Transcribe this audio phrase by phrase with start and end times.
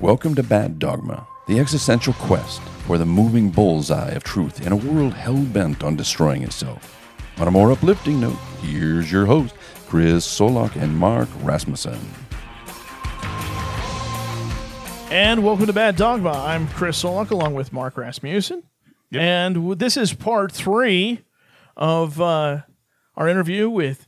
[0.00, 4.76] Welcome to Bad Dogma, the existential quest for the moving bullseye of truth in a
[4.76, 6.96] world hell bent on destroying itself.
[7.38, 9.54] On a more uplifting note, here's your host,
[9.88, 11.98] Chris Solak and Mark Rasmussen.
[15.10, 16.30] And welcome to Bad Dogma.
[16.32, 18.62] I'm Chris Solak along with Mark Rasmussen.
[19.12, 21.22] And this is part three
[21.76, 22.60] of uh,
[23.16, 24.06] our interview with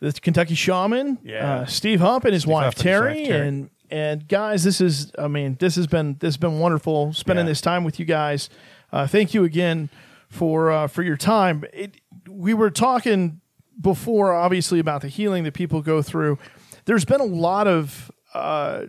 [0.00, 1.54] the Kentucky shaman, Yeah.
[1.62, 3.14] uh, Steve Hump, and his wife Hump and his Terry.
[3.20, 3.48] wife, Terry.
[3.48, 7.46] And and guys, this is I mean, this has been this has been wonderful spending
[7.46, 7.50] Yeah.
[7.52, 8.50] this time with you guys.
[8.92, 9.88] Uh, thank you again
[10.28, 11.64] for uh, for your time.
[11.72, 13.40] It, we were talking
[13.80, 16.38] before, obviously, about the healing that people go through.
[16.86, 18.86] There's been a lot of uh,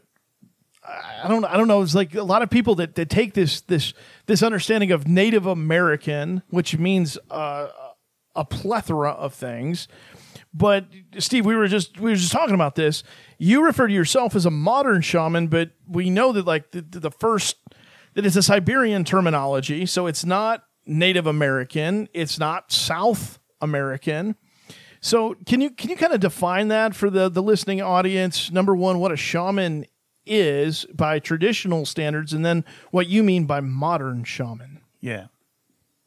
[1.24, 1.82] I don't I don't know.
[1.82, 3.94] It's like a lot of people that, that take this this
[4.28, 7.68] this understanding of Native American, which means uh,
[8.36, 9.88] a plethora of things.
[10.58, 10.86] But
[11.20, 13.04] Steve, we were just we were just talking about this.
[13.38, 17.12] You refer to yourself as a modern shaman, but we know that like the, the
[17.12, 17.58] first
[18.14, 24.38] that it's a Siberian terminology, so it's not Native American, it's not South American.
[25.02, 28.50] So can you can you kind of define that for the the listening audience?
[28.50, 29.86] Number one, what a shaman
[30.26, 34.80] is by traditional standards, and then what you mean by modern shaman.
[35.02, 35.28] Yeah.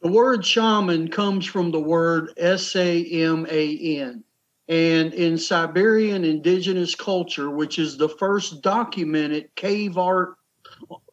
[0.01, 4.23] The word shaman comes from the word S A M A N.
[4.69, 10.35] And in Siberian indigenous culture, which is the first documented cave art,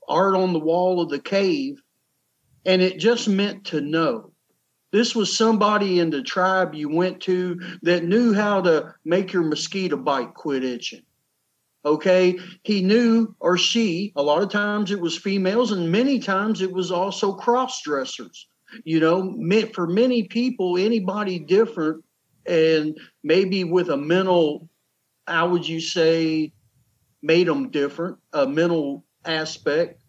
[0.06, 1.82] art on the wall of the cave,
[2.66, 4.32] and it just meant to know.
[4.92, 9.42] This was somebody in the tribe you went to that knew how to make your
[9.42, 11.02] mosquito bite quit itching.
[11.84, 16.60] Okay, he knew, or she, a lot of times it was females, and many times
[16.60, 18.48] it was also cross dressers
[18.84, 22.02] you know meant for many people anybody different
[22.48, 24.69] and maybe with a mental
[25.27, 26.53] how would you say
[27.22, 30.00] made them different a mental aspect.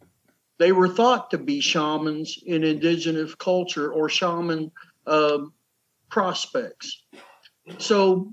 [0.59, 4.71] They were thought to be shamans in indigenous culture or shaman
[5.05, 5.53] um,
[6.09, 7.03] prospects.
[7.79, 8.31] So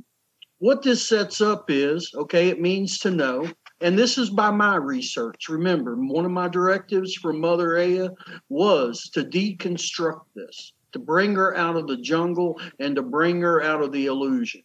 [0.58, 3.48] what this sets up is okay it means to know
[3.80, 5.48] and this is by my research.
[5.48, 8.10] Remember one of my directives from mother aya
[8.48, 13.62] was to deconstruct this, to bring her out of the jungle and to bring her
[13.62, 14.62] out of the illusion.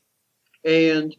[0.63, 1.16] And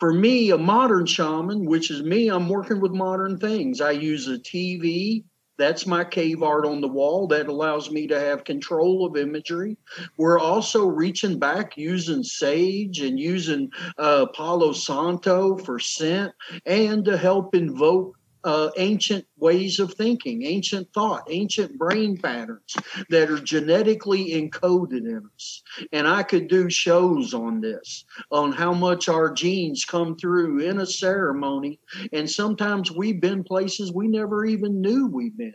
[0.00, 3.80] for me, a modern shaman, which is me, I'm working with modern things.
[3.80, 5.24] I use a TV.
[5.58, 7.28] That's my cave art on the wall.
[7.28, 9.76] That allows me to have control of imagery.
[10.16, 16.32] We're also reaching back using sage and using uh, Palo Santo for scent
[16.64, 22.76] and to help invoke uh, ancient ways of thinking, ancient thought, ancient brain patterns
[23.08, 25.62] that are genetically encoded in us.
[25.92, 30.80] And I could do shows on this, on how much our genes come through in
[30.80, 31.80] a ceremony.
[32.12, 35.54] And sometimes we've been places we never even knew we've been.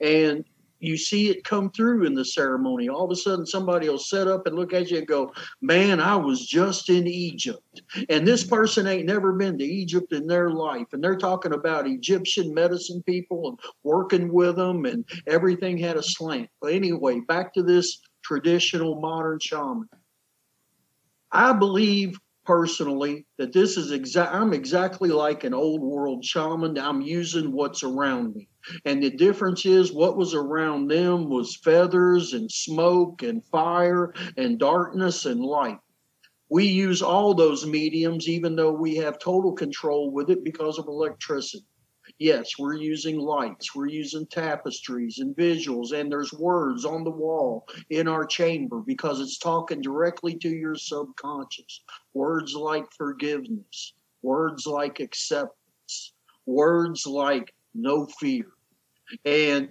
[0.00, 0.44] And
[0.80, 2.88] you see it come through in the ceremony.
[2.88, 6.00] All of a sudden, somebody will set up and look at you and go, Man,
[6.00, 7.82] I was just in Egypt.
[8.08, 10.86] And this person ain't never been to Egypt in their life.
[10.92, 16.02] And they're talking about Egyptian medicine people and working with them, and everything had a
[16.02, 16.48] slant.
[16.60, 19.88] But anyway, back to this traditional modern shaman.
[21.32, 26.78] I believe personally that this is exact I'm exactly like an old world shaman.
[26.78, 28.48] I'm using what's around me.
[28.84, 34.58] And the difference is what was around them was feathers and smoke and fire and
[34.58, 35.78] darkness and light.
[36.48, 40.86] We use all those mediums, even though we have total control with it because of
[40.86, 41.66] electricity.
[42.18, 47.66] Yes, we're using lights, we're using tapestries and visuals, and there's words on the wall
[47.90, 51.82] in our chamber because it's talking directly to your subconscious.
[52.14, 56.14] Words like forgiveness, words like acceptance,
[56.46, 58.46] words like no fear.
[59.26, 59.68] And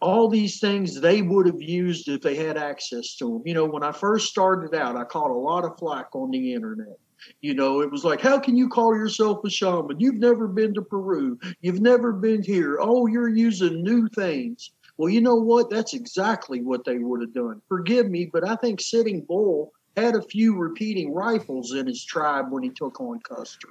[0.00, 3.42] all these things they would have used if they had access to them.
[3.46, 6.52] You know, when I first started out, I caught a lot of flack on the
[6.52, 6.98] internet.
[7.40, 10.00] You know, it was like, how can you call yourself a shaman?
[10.00, 11.38] You've never been to Peru.
[11.60, 12.78] You've never been here.
[12.80, 14.70] Oh, you're using new things.
[14.98, 15.70] Well, you know what?
[15.70, 17.60] That's exactly what they would have done.
[17.68, 22.46] Forgive me, but I think Sitting Bull had a few repeating rifles in his tribe
[22.50, 23.68] when he took on Custer.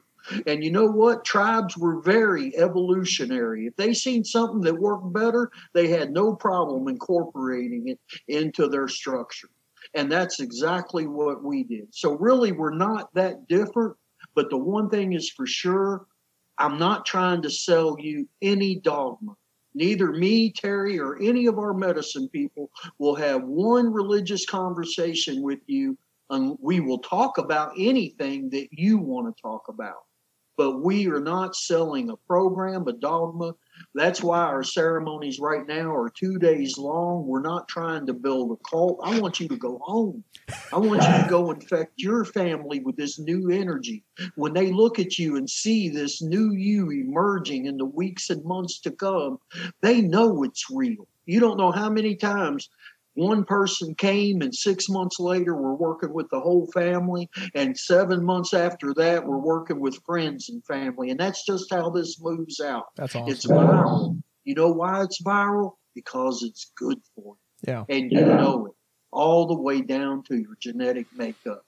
[0.47, 1.24] And you know what?
[1.24, 3.68] Tribes were very evolutionary.
[3.68, 8.88] If they seen something that worked better, they had no problem incorporating it into their
[8.88, 9.50] structure.
[9.95, 11.88] And that's exactly what we did.
[11.92, 13.95] So, really, we're not that different.
[14.36, 16.06] But the one thing is for sure,
[16.57, 19.36] I'm not trying to sell you any dogma.
[19.74, 25.59] Neither me, Terry, or any of our medicine people will have one religious conversation with
[25.68, 25.97] you,
[26.30, 30.06] and we will talk about anything that you want to talk about.
[30.57, 33.53] But we are not selling a program, a dogma.
[33.94, 37.25] That's why our ceremonies right now are two days long.
[37.25, 39.00] We're not trying to build a cult.
[39.04, 40.24] I want you to go home.
[40.72, 44.04] I want you to go infect your family with this new energy.
[44.36, 48.44] When they look at you and see this new you emerging in the weeks and
[48.44, 49.39] months to come,
[49.81, 51.07] they know it's real.
[51.25, 52.69] You don't know how many times
[53.15, 57.29] one person came and six months later we're working with the whole family.
[57.53, 61.09] And seven months after that we're working with friends and family.
[61.09, 62.85] And that's just how this moves out.
[62.95, 63.31] That's awesome.
[63.31, 64.21] it's viral.
[64.44, 65.73] You know why it's viral?
[65.94, 67.73] Because it's good for you.
[67.73, 67.83] Yeah.
[67.89, 68.73] and you know it.
[69.12, 71.65] All the way down to your genetic makeup.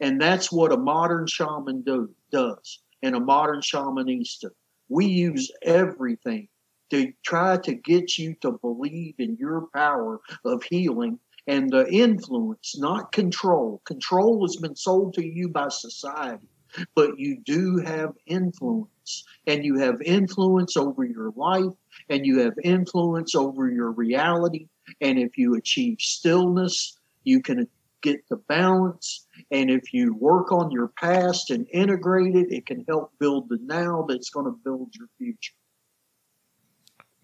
[0.00, 4.50] And that's what a modern shaman do, does and a modern shamanista
[4.88, 6.48] we use everything
[6.90, 12.76] to try to get you to believe in your power of healing and the influence,
[12.78, 13.80] not control.
[13.84, 16.48] Control has been sold to you by society,
[16.94, 21.72] but you do have influence, and you have influence over your life,
[22.08, 24.68] and you have influence over your reality.
[25.00, 27.68] And if you achieve stillness, you can
[28.02, 29.26] get the balance.
[29.50, 33.58] And if you work on your past and integrate it, it can help build the
[33.62, 35.54] now that's going to build your future.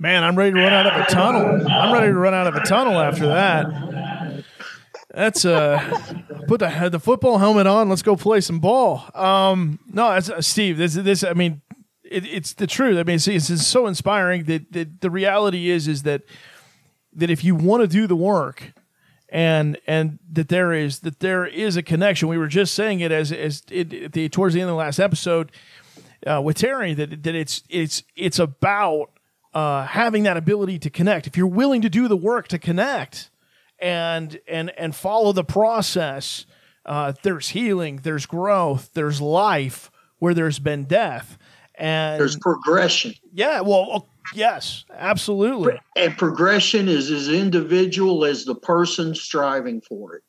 [0.02, 1.70] Man, I'm ready to run out of a tunnel.
[1.70, 4.44] I'm ready to run out of a tunnel after that.
[5.14, 5.78] That's uh,
[6.49, 7.88] put the the football helmet on.
[7.88, 9.04] Let's go play some ball.
[9.14, 10.76] Um, no, uh, Steve.
[10.76, 11.22] This this.
[11.22, 11.62] I mean,
[12.02, 12.99] it, it's the truth.
[12.99, 16.22] I mean, it's, it's so inspiring that, that the reality is is that
[17.12, 18.72] that if you want to do the work,
[19.28, 22.26] and and that there is that there is a connection.
[22.26, 24.99] We were just saying it as as it, the towards the end of the last
[24.99, 25.52] episode
[26.26, 29.12] uh, with Terry that that it's it's it's about
[29.54, 31.26] uh, having that ability to connect.
[31.26, 33.31] If you're willing to do the work to connect
[33.78, 36.46] and and and follow the process,
[36.87, 41.37] uh, there's healing, there's growth, there's life where there's been death,
[41.75, 43.12] and There's progression.
[43.32, 45.81] yeah, well, oh, yes, absolutely.
[45.96, 50.22] And progression is as individual as the person striving for it.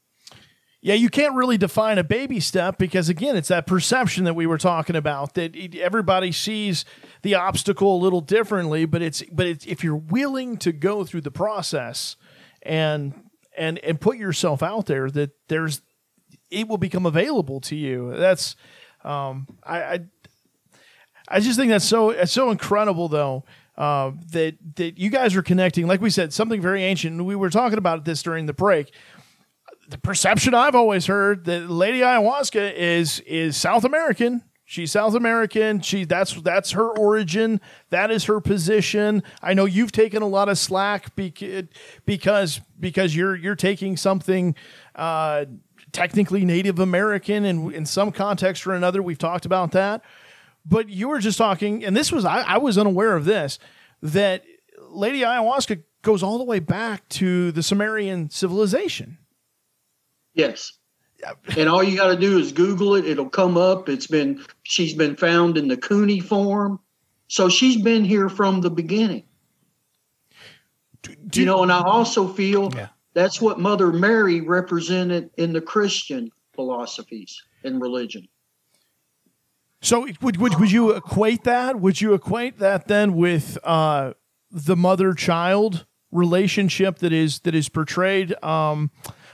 [0.82, 4.46] Yeah, you can't really define a baby step because again, it's that perception that we
[4.46, 6.84] were talking about that everybody sees
[7.24, 11.22] the obstacle a little differently, but it's but it's if you're willing to go through
[11.22, 12.16] the process
[12.62, 13.14] and
[13.58, 15.82] and and put yourself out there that there's
[16.52, 18.14] it will become available to you.
[18.16, 18.56] That's
[19.04, 20.00] um I I,
[21.28, 23.44] I just think that's so it's so incredible though.
[23.76, 27.24] Uh, that that you guys are connecting, like we said, something very ancient.
[27.26, 28.94] We were talking about this during the break
[29.90, 34.44] the perception I've always heard that Lady Ayahuasca is is South American.
[34.74, 35.82] She's South American.
[35.82, 37.62] She that's that's her origin.
[37.92, 39.22] That is her position.
[39.40, 41.68] I know you've taken a lot of slack beca-
[42.08, 44.56] because because you're you're taking something
[44.96, 45.46] uh,
[45.92, 49.04] technically Native American and in some context or another.
[49.04, 50.02] We've talked about that.
[50.66, 53.60] But you were just talking, and this was I, I was unaware of this
[54.02, 54.44] that
[54.90, 59.20] Lady Ayahuasca goes all the way back to the Sumerian civilization.
[60.34, 60.72] Yes.
[61.58, 63.06] And all you got to do is Google it.
[63.06, 63.90] It'll come up.
[63.90, 66.80] It's been, she's been found in the cuneiform.
[67.28, 69.24] So she's been here from the beginning.
[71.02, 72.90] Do- you know, and I also feel Yeah.
[73.14, 78.28] that's what Mother Mary represented in the Christian philosophies and religion.
[79.82, 81.80] So would, would would you equate that?
[81.80, 84.14] Would you equate that then with uh,
[84.50, 88.34] the mother child relationship that is that is portrayed?
[88.42, 88.92] Um,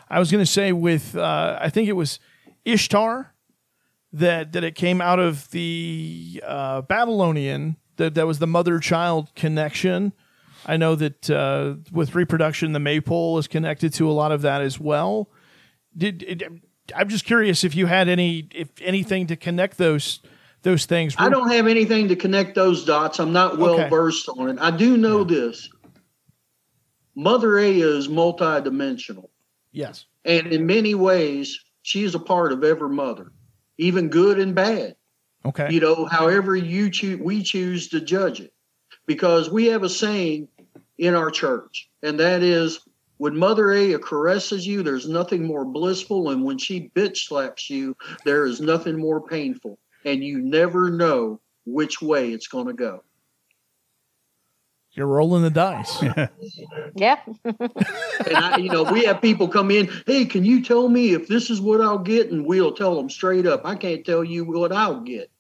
[0.09, 2.19] I was going to say with uh, I think it was
[2.65, 3.33] Ishtar
[4.13, 9.33] that that it came out of the uh, Babylonian that that was the mother child
[9.35, 10.13] connection.
[10.65, 14.61] I know that uh, with reproduction, the maypole is connected to a lot of that
[14.61, 15.29] as well.
[15.95, 16.61] Did, did
[16.95, 20.19] I'm just curious if you had any if anything to connect those
[20.63, 21.15] those things.
[21.17, 23.19] I don't have anything to connect those dots.
[23.19, 23.89] I'm not well Okay.
[23.89, 24.57] versed on it.
[24.59, 25.69] I do know this
[27.15, 29.28] Mother Aya is multidimensional.
[29.71, 30.05] Yes.
[30.25, 33.31] And in many ways, she is a part of every mother,
[33.77, 34.95] even good and bad.
[35.45, 35.71] Okay.
[35.71, 38.53] You know, however you choose, we choose to judge it,
[39.05, 40.47] because we have a saying
[40.97, 42.81] in our church, and that is,
[43.17, 47.95] when Mother Aya caresses you, there's nothing more blissful, and when she bitch slaps you,
[48.23, 53.03] there is nothing more painful, and you never know which way it's going to go.
[54.99, 56.03] You're rolling the dice.
[56.95, 57.19] Yeah.
[57.45, 61.27] And I, you know, we have people come in, hey, can you tell me if
[61.29, 62.31] this is what I'll get?
[62.31, 65.31] And we'll tell them straight up, I can't tell you what I'll get.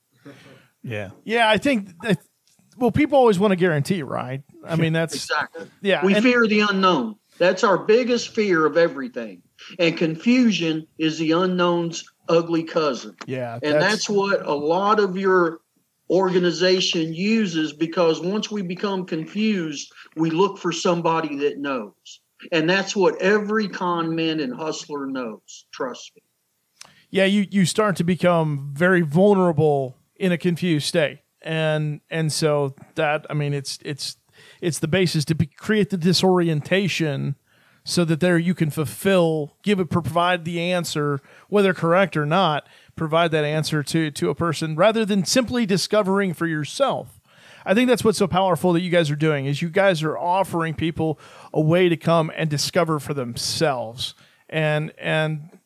[0.81, 1.09] Yeah.
[1.25, 1.89] yeah, I think.
[2.03, 2.19] That,
[2.77, 4.41] well, people always want to guarantee, right?
[4.65, 5.69] I mean, that's Exactly.
[5.81, 6.05] yeah.
[6.05, 7.15] We and- fear the unknown.
[7.37, 9.41] That's our biggest fear of everything.
[9.77, 13.15] And confusion is the unknown's ugly cousin.
[13.27, 15.59] yeah, And that's, what a lot of your
[16.09, 22.21] organization uses because once we become confused, we look for somebody that knows.
[22.51, 25.65] And that's what every con man and hustler knows.
[25.71, 26.21] Trust me.
[27.09, 31.19] Yeah, you, you start to become very vulnerable in a confused state.
[31.41, 34.17] And and so that I mean it's it's
[34.61, 37.35] it's the basis to be, create the disorientation
[37.85, 42.67] so that there you can fulfill give it provide the answer whether correct or not
[42.99, 47.19] provide that answer to to a person rather than simply discovering for yourself.
[47.65, 50.17] I think that's what's so powerful that you guys are doing is you guys are
[50.17, 51.19] offering people
[51.53, 54.15] a way to come and discover for themselves.
[54.49, 55.57] And and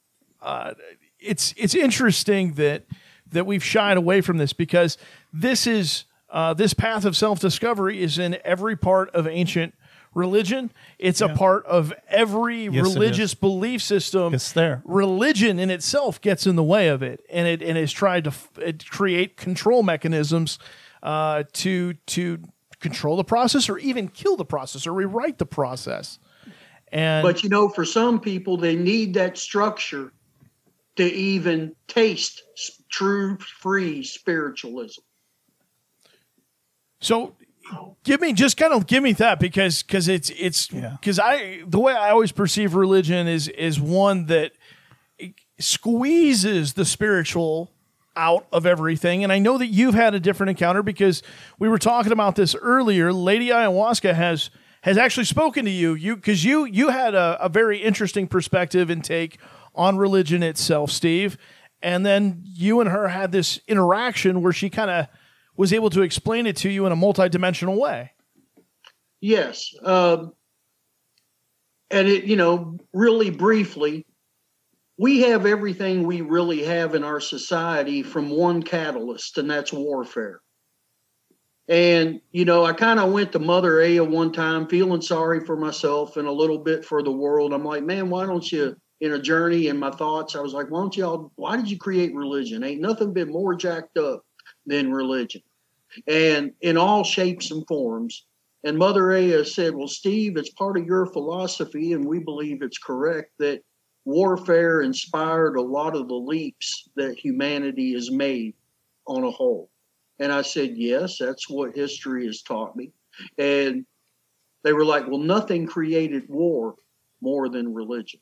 [0.42, 0.74] uh,
[1.20, 2.86] it's it's interesting that
[3.32, 4.98] that we've shied away from this because
[5.34, 9.74] this is uh, this path of self discovery is in every part of ancient
[10.14, 10.72] religion.
[11.00, 11.32] It's yeah.
[11.32, 14.34] a part of every yes, religious belief system.
[14.34, 14.82] It's there.
[14.86, 18.30] Religion in itself gets in the way of it, and it and it's tried to
[18.30, 18.50] f-
[18.90, 20.60] create control mechanisms
[21.02, 22.40] uh, to to
[22.80, 26.20] control the process, or even kill the process, or rewrite the process.
[26.92, 30.14] And but you know, for some people, they need that structure
[30.96, 32.44] to even taste
[32.90, 35.02] true free spiritualism.
[37.02, 37.36] So
[38.04, 41.26] give me just kind of give me that because because it's it's because yeah.
[41.26, 44.52] I the way I always perceive religion is is one that
[45.60, 47.72] squeezes the spiritual
[48.16, 49.24] out of everything.
[49.24, 51.24] And I know that you've had a different encounter because
[51.60, 53.12] we were talking about this earlier.
[53.12, 54.50] Lady Ayahuasca has
[54.82, 55.94] has actually spoken to you.
[55.94, 59.38] You because you you had a, a very interesting perspective and take
[59.76, 61.38] on religion itself, Steve.
[61.82, 65.08] And then you and her had this interaction where she kind of
[65.56, 68.12] was able to explain it to you in a multidimensional way.
[69.22, 69.74] Yes.
[69.84, 70.34] Um,
[71.92, 74.06] and it, you know, really briefly,
[74.98, 80.42] we have everything we really have in our society from one catalyst, and that's warfare.
[81.68, 85.56] And, you know, I kind of went to Mother Aya one time feeling sorry for
[85.56, 87.54] myself and a little bit for the world.
[87.54, 90.70] I'm like, man, why don't you, in a journey in my thoughts, I was like,
[90.70, 92.64] why don't y'all, why did you create religion?
[92.64, 94.24] Ain't nothing been more jacked up
[94.66, 95.42] than religion,
[96.08, 98.26] and in all shapes and forms.
[98.66, 102.78] And Mother Aya said, Well, Steve, it's part of your philosophy, and we believe it's
[102.78, 103.62] correct that
[104.06, 108.54] warfare inspired a lot of the leaps that humanity has made
[109.06, 109.70] on a whole.
[110.20, 112.92] And I said, Yes, that's what history has taught me.
[113.38, 113.86] And
[114.64, 116.76] they were like, Well, nothing created war
[117.22, 118.20] more than religion.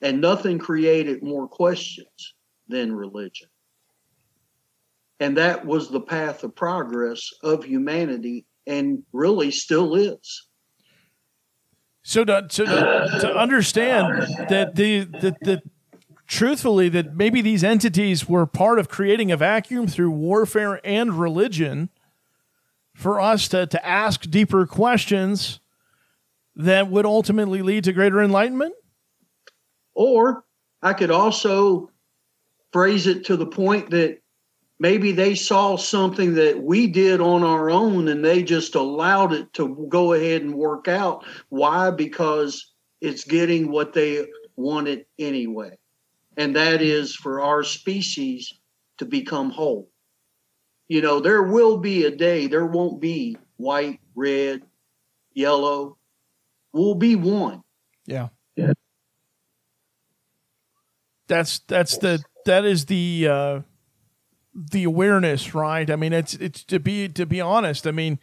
[0.00, 2.34] And nothing created more questions
[2.68, 3.48] than religion.
[5.24, 10.48] And that was the path of progress of humanity and really still is.
[12.02, 15.62] So to, to, to understand that the, the, the
[16.26, 21.88] truthfully that maybe these entities were part of creating a vacuum through warfare and religion
[22.92, 25.58] for us to, to ask deeper questions
[26.54, 28.74] that would ultimately lead to greater enlightenment?
[29.94, 30.44] Or
[30.82, 31.90] I could also
[32.74, 34.18] phrase it to the point that
[34.84, 39.50] maybe they saw something that we did on our own and they just allowed it
[39.54, 41.24] to go ahead and work out.
[41.48, 41.90] Why?
[41.90, 44.26] Because it's getting what they
[44.56, 45.78] wanted anyway.
[46.36, 48.52] And that is for our species
[48.98, 49.88] to become whole.
[50.88, 54.64] You know, there will be a day, there won't be white, red,
[55.32, 55.96] yellow.
[56.74, 57.62] We'll be one.
[58.04, 58.28] Yeah.
[58.54, 58.74] Yeah.
[61.26, 63.60] That's that's the that is the uh
[64.54, 65.90] the awareness, right?
[65.90, 67.86] I mean, it's it's to be to be honest.
[67.86, 68.18] I mean,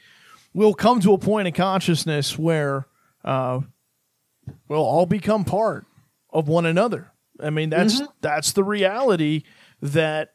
[0.54, 2.88] we'll come to a point in consciousness where
[3.24, 3.62] uh,
[4.68, 5.86] we'll all become part
[6.30, 7.12] of one another.
[7.40, 8.12] I mean, that's mm-hmm.
[8.22, 9.44] that's the reality
[9.82, 10.34] that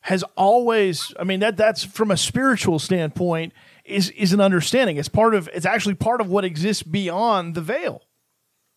[0.00, 1.12] has always.
[1.18, 3.52] I mean, that that's from a spiritual standpoint
[3.84, 4.96] is is an understanding.
[4.96, 5.48] It's part of.
[5.52, 8.02] It's actually part of what exists beyond the veil.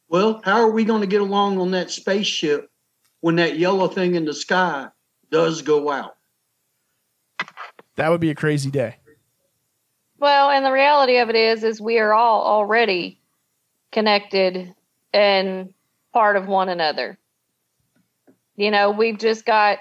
[0.09, 2.69] Well, how are we going to get along on that spaceship
[3.21, 4.89] when that yellow thing in the sky
[5.31, 6.17] does go out?
[7.95, 8.97] That would be a crazy day.
[10.19, 13.19] Well, and the reality of it is, is we are all already
[13.91, 14.73] connected
[15.13, 15.73] and
[16.13, 17.17] part of one another.
[18.55, 19.79] You know, we've just got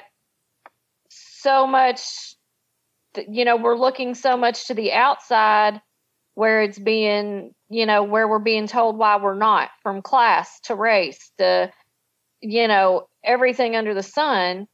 [1.09, 2.35] so much,
[3.29, 5.81] you know, we're looking so much to the outside
[6.35, 10.75] where it's being, you know, where we're being told why we're not from class to
[10.75, 11.71] race to,
[12.41, 14.67] you know, everything under the sun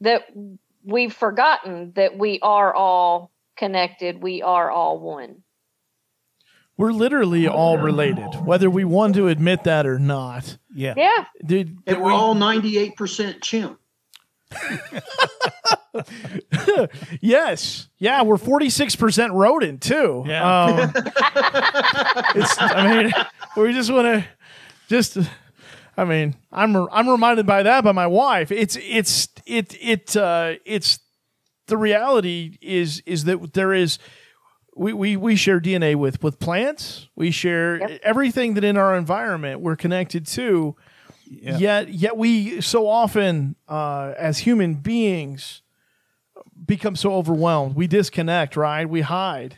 [0.00, 0.22] that
[0.86, 4.22] we've forgotten that we are all connected.
[4.22, 5.42] We are all one.
[6.78, 10.58] We're literally all related, whether we want to admit that or not.
[10.74, 10.92] Yeah.
[10.96, 11.24] Yeah.
[11.44, 13.80] Dude, and we're we, all 98% chimp.
[17.22, 17.88] yes.
[17.98, 20.24] Yeah, we're 46% rodent too.
[20.26, 20.64] Yeah.
[20.64, 20.92] Um,
[22.34, 23.12] it's, I mean,
[23.56, 24.26] we just want to
[24.88, 25.16] just
[25.96, 28.50] I mean, I'm I'm reminded by that by my wife.
[28.52, 30.98] It's it's it it uh it's
[31.66, 33.98] the reality is is that there is
[34.78, 37.08] we, we, we share DNA with with plants.
[37.16, 38.00] We share Yep.
[38.02, 40.76] everything that in our environment we're connected to.
[41.28, 41.56] Yeah.
[41.58, 45.62] Yet yet we so often uh, as human beings
[46.66, 47.74] become so overwhelmed.
[47.74, 48.88] We disconnect, right?
[48.88, 49.56] We hide.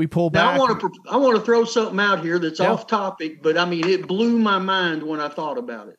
[0.00, 0.54] We pull Now back.
[0.54, 2.72] I want to I want to throw something out here that's Yeah.
[2.72, 5.98] off topic, but I mean it blew my mind when I thought about it.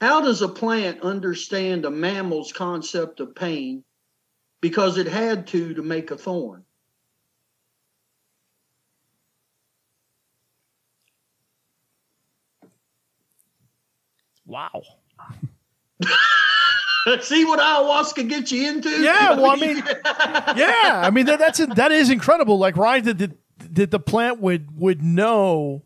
[0.00, 3.84] How does a plant understand a mammal's concept of pain?
[4.62, 6.64] Because it had to to make a thorn.
[14.46, 14.82] wow.
[17.20, 18.88] See what ayahuasca gets you into?
[18.90, 19.76] Yeah, well, I mean,
[20.56, 22.58] yeah, I mean that, that's that is incredible.
[22.58, 23.32] Like, right, that that,
[23.74, 25.82] that the plant would would know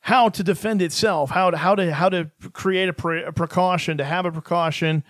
[0.00, 3.98] how to defend itself, how to how to how to create a, pre, a precaution,
[3.98, 5.04] to have a precaution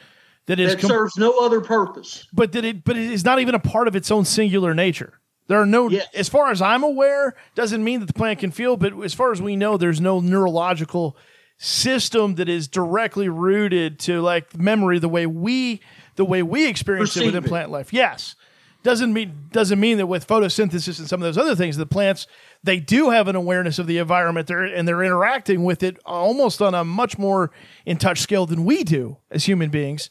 [0.46, 2.26] that is, that com- serves no other purpose.
[2.32, 5.14] but that it but it is not even a part of its own singular nature.
[5.46, 6.06] There are no, Yes.
[6.14, 9.32] as far as I'm aware, doesn't mean that the plant can feel, but as far
[9.32, 11.16] as we know, there's no neurological
[11.62, 15.80] system that is directly rooted to like memory the way we
[16.16, 17.48] the way we experience it within it.
[17.48, 17.92] plant life.
[17.92, 18.34] Yes.
[18.82, 22.26] Doesn't mean doesn't mean that with photosynthesis and some of those other things, the plants
[22.62, 26.62] they do have an awareness of the environment there and they're interacting with it almost
[26.62, 27.50] on a much more
[27.84, 30.08] in touch scale than we do as human beings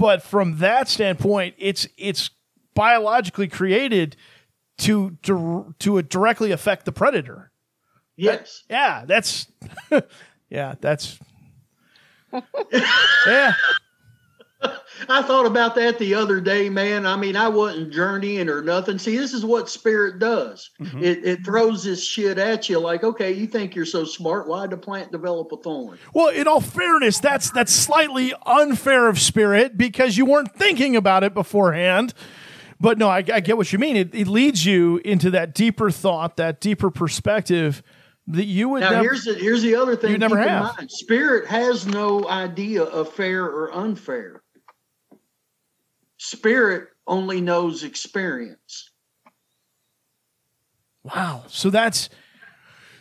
[0.00, 2.30] but from that standpoint, it's it's
[2.74, 4.16] biologically created
[4.78, 7.52] to to to directly affect the predator.
[8.16, 8.64] Yes.
[8.70, 9.46] Yeah, that's
[10.50, 11.18] yeah, that's
[13.26, 13.54] yeah.
[15.08, 17.06] I thought about that the other day, man.
[17.06, 18.98] I mean, I wasn't journeying or nothing.
[18.98, 20.70] See, this is what spirit does.
[20.78, 21.02] Mm-hmm.
[21.02, 24.46] It, it throws this shit at you like, okay, you think you're so smart.
[24.46, 25.98] Why'd the plant develop a thorn?
[26.12, 31.24] Well, in all fairness, that's that's slightly unfair of spirit because you weren't thinking about
[31.24, 32.12] it beforehand.
[32.78, 33.96] But no, I, I get what you mean.
[33.96, 37.82] It, it leads you into that deeper thought, that deeper perspective
[38.32, 39.02] that you would Now, never.
[39.02, 40.12] here's the here's the other thing.
[40.12, 40.76] You never have.
[40.76, 40.90] mind.
[40.90, 44.42] Spirit has no idea of fair or unfair.
[46.18, 48.90] Spirit only knows experience.
[51.02, 51.44] Wow.
[51.48, 52.08] So that's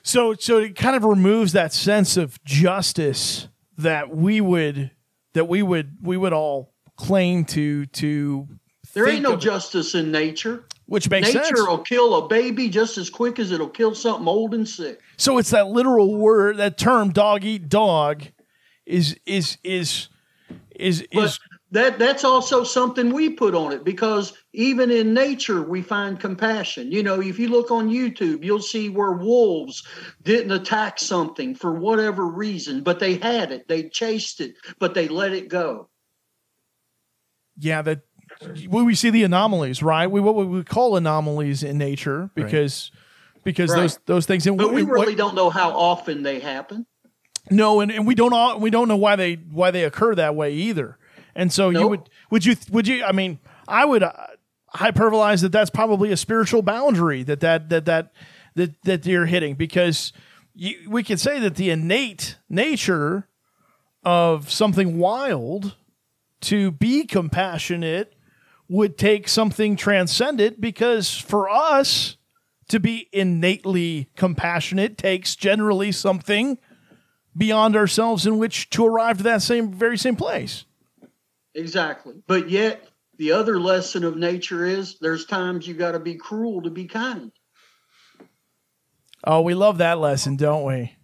[0.04, 4.92] so so it kind of removes that sense of justice that we would
[5.34, 8.48] that we would we would all claim to to
[8.94, 10.66] There ain't no of- justice in nature.
[10.90, 11.52] Which makes nature sense.
[11.52, 15.00] Nature will kill a baby just as quick as it'll kill something old and sick.
[15.18, 18.24] So it's that literal word that term dog eat dog
[18.86, 20.10] is is is
[20.76, 21.40] is But is
[21.72, 26.92] that that's also something we put on it because even in nature we find compassion.
[26.92, 29.84] You know, if you look on YouTube, you'll see where wolves
[30.24, 35.08] didn't attack something for whatever reason, but they had it, they chased it, but they
[35.08, 35.90] let it go.
[37.60, 38.02] yeah that
[38.70, 42.92] we we see the anomalies right we what we would call anomalies in nature because
[43.44, 43.82] because Right.
[43.82, 46.86] those those things and But we and really don't know how often they happen.
[47.52, 50.36] No, and, and we don't all, we don't know why they why they occur that
[50.36, 50.98] way either.
[51.36, 54.14] And so you would would you would you I mean I would uh,
[54.76, 58.12] hyperbolize that that's probably a spiritual boundary that that that that
[58.56, 60.14] that, that you're hitting because
[60.54, 63.28] you, we could say that the innate nature
[64.04, 65.76] of something wild
[66.42, 68.14] to be compassionate
[68.70, 72.18] would take something transcendent because for us
[72.70, 76.58] to be innately compassionate takes generally something
[77.36, 80.66] beyond ourselves in which to arrive to that same very same place.
[81.56, 82.14] Exactly.
[82.28, 86.62] But yet the other lesson of nature is there's times you got to be cruel
[86.62, 87.32] to be kind.
[89.24, 90.96] Oh, we love that lesson, don't we?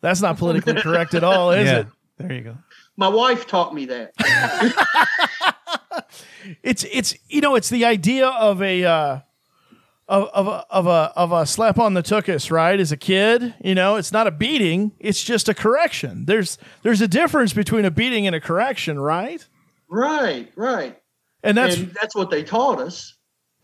[0.00, 1.78] That's not politically correct at all, is yeah.
[1.78, 1.86] it?
[2.18, 2.58] There you go.
[2.96, 4.12] My wife taught me that.
[6.62, 9.20] It's it's you know it's the idea of a uh,
[10.08, 12.78] of of a, of a of a slap on the tuchus, right?
[12.78, 16.26] As a kid, you know, it's not a beating; it's just a correction.
[16.26, 19.46] There's there's a difference between a beating and a correction, right?
[19.88, 20.98] right, right.
[21.42, 23.14] And that's and that's what they taught us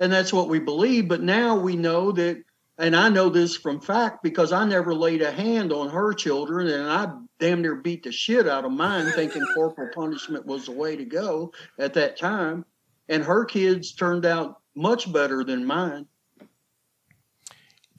[0.01, 2.43] and that's what we believe but now we know that
[2.79, 6.67] and i know this from fact because i never laid a hand on her children
[6.67, 7.07] and i
[7.41, 11.05] damn near beat the shit out of mine thinking corporal punishment was the way to
[11.05, 12.65] go at that time
[13.09, 16.07] and her kids turned out much better than mine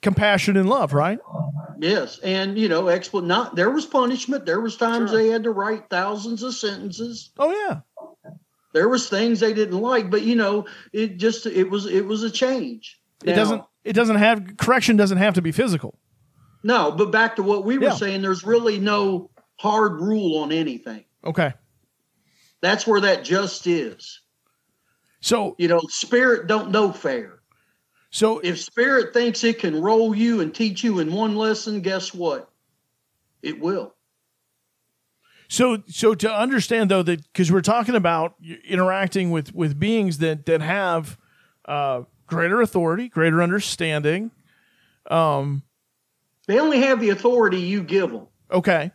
[0.00, 1.18] compassion and love, right?
[1.78, 5.18] yes and you know expl- not there was punishment there was times Sure.
[5.18, 7.80] they had to write thousands of sentences Oh yeah.
[8.72, 12.22] There was things they didn't like, but you know, it just it was it was
[12.22, 12.98] a change.
[13.22, 15.98] It now, doesn't it doesn't have correction doesn't have to be physical.
[16.62, 17.94] No, but back to what we were yeah.
[17.94, 19.28] saying, there's really no
[19.62, 21.04] hard rule on anything.
[21.24, 21.54] Okay.
[22.60, 24.20] That's where that just is.
[25.20, 27.38] So you know, spirit don't know fair.
[28.10, 32.12] So if spirit thinks it can roll you and teach you in one lesson, guess
[32.12, 32.50] what?
[33.40, 33.94] It will.
[35.48, 38.34] So, so to understand though that because we're talking about
[38.68, 41.16] interacting with with beings that that have
[41.66, 44.32] uh, greater authority, greater understanding.
[45.08, 45.62] Um,
[46.48, 48.26] they only have the authority you give them.
[48.50, 48.90] Okay,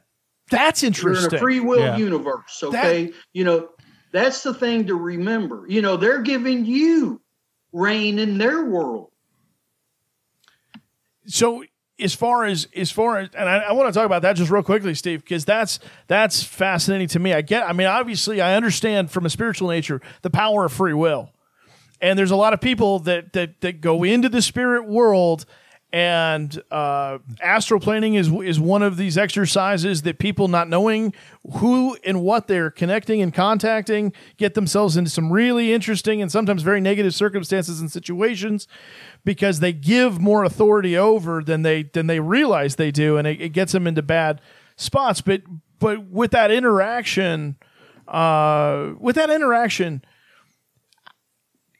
[0.50, 1.22] that's interesting.
[1.24, 1.98] You're in a free will yeah.
[1.98, 2.62] universe.
[2.64, 3.70] Okay, that, you know
[4.12, 5.66] that's the thing to remember.
[5.68, 7.22] You know they're giving you
[7.72, 9.12] reign in their world.
[11.26, 11.64] So
[12.00, 14.52] as far as as far as and I, I want to talk about that just
[14.52, 17.34] real quickly, Steve, because that's that's fascinating to me.
[17.34, 20.94] I get I mean, obviously I understand from a spiritual nature the power of free
[20.94, 21.32] will.
[22.00, 25.46] And there's a lot of people that that that go into the spirit world
[25.93, 31.13] and uh, astral planing is is one of these exercises that people not knowing
[31.60, 36.62] who and what they're connecting and contacting get themselves into some really interesting and sometimes
[36.62, 38.67] very negative circumstances and situations
[39.23, 43.15] because they give more authority over than they than they realize they do.
[43.15, 44.41] And it, it gets them into bad
[44.76, 45.21] spots.
[45.21, 45.43] But
[45.80, 47.56] but with that interaction
[48.10, 50.04] uh, with that interaction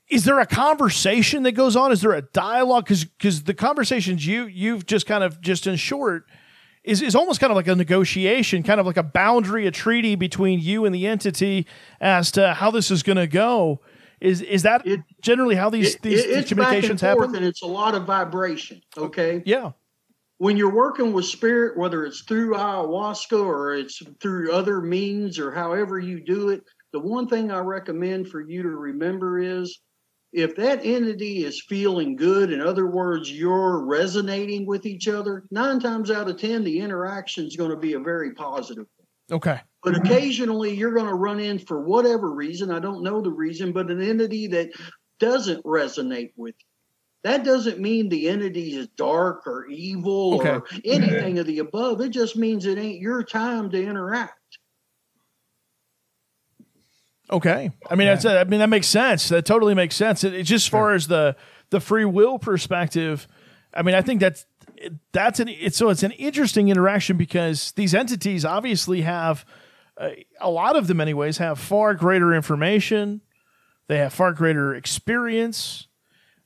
[0.10, 1.92] is there a conversation that goes on?
[1.92, 2.86] Is there a dialogue?
[2.86, 6.26] Because because the conversations you you've just kind of just in short
[6.84, 10.16] is is almost kind of like a negotiation, kind of like a boundary, a treaty
[10.16, 11.68] between you and the entity
[12.00, 13.82] as to how this is going to go.
[14.22, 17.36] Is is that it, generally how these it, these, these communications happen?
[17.36, 18.82] And it's a lot of vibration.
[18.98, 19.44] Okay.
[19.46, 19.72] Yeah.
[20.40, 25.52] When you're working with spirit, whether it's through ayahuasca or it's through other means or
[25.52, 29.80] however you do it, the one thing I recommend for you to remember is
[30.34, 35.80] if that entity is feeling good, in other words, you're resonating with each other, nine
[35.80, 39.38] times out of 10, the interaction is going to be a very positive one.
[39.38, 39.62] Okay.
[39.84, 43.72] But occasionally you're going to run in for whatever reason, I don't know the reason,
[43.72, 44.72] but an entity that
[45.20, 46.66] doesn't resonate with you.
[47.24, 50.50] That doesn't mean the entity is dark or evil okay.
[50.50, 52.00] or anything of the above.
[52.00, 54.40] It just means it ain't your time to interact.
[57.30, 58.16] Okay, I mean, yeah.
[58.16, 59.30] that's I mean that makes sense.
[59.30, 60.24] That totally makes sense.
[60.24, 61.36] It, it's just as far as the
[61.70, 63.28] the free will perspective.
[63.74, 64.46] I mean, I think that's
[65.12, 69.46] that's an it's so it's an interesting interaction because these entities obviously have
[69.98, 70.10] uh,
[70.40, 73.22] a lot of them, anyways, have far greater information.
[73.88, 75.88] They have far greater experience.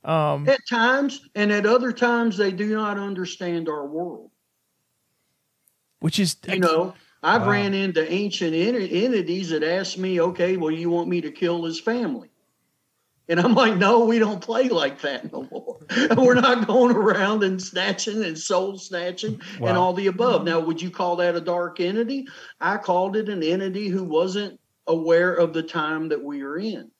[0.03, 4.31] Um, at times, and at other times, they do not understand our world.
[5.99, 7.51] Which is, you know, I've wow.
[7.51, 11.79] ran into ancient entities that asked me, okay, well, you want me to kill his
[11.79, 12.29] family?
[13.29, 15.79] And I'm like, no, we don't play like that no more.
[16.17, 19.69] We're not going around and snatching and soul snatching wow.
[19.69, 20.43] and all the above.
[20.43, 22.27] Now, would you call that a dark entity?
[22.59, 26.91] I called it an entity who wasn't aware of the time that we are in.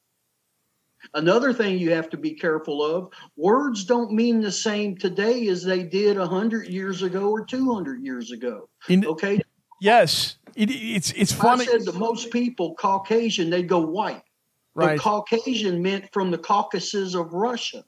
[1.16, 5.64] Another thing you have to be careful of words don't mean the same today as
[5.64, 8.70] they did 100 years ago or 200 years ago.
[9.06, 9.42] Okay.
[9.82, 11.63] Yes, it, it's it's funny.
[11.63, 14.22] I said to most people, Caucasian, they go white.
[14.76, 14.96] Right.
[14.96, 17.84] But Caucasian meant from the Caucasus of Russia.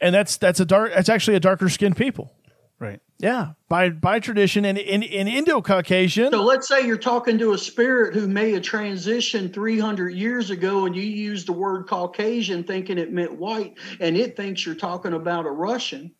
[0.00, 0.92] And that's that's a dark.
[0.92, 2.32] That's actually a darker skinned people.
[2.80, 2.98] Right.
[3.18, 6.32] Yeah, by by tradition and in in Indo Caucasian.
[6.32, 10.86] So let's say you're talking to a spirit who may have transitioned 300 years ago,
[10.86, 15.12] and you use the word Caucasian thinking it meant white, and it thinks you're talking
[15.12, 16.10] about a Russian.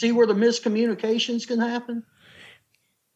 [0.00, 2.04] See where the miscommunications can happen?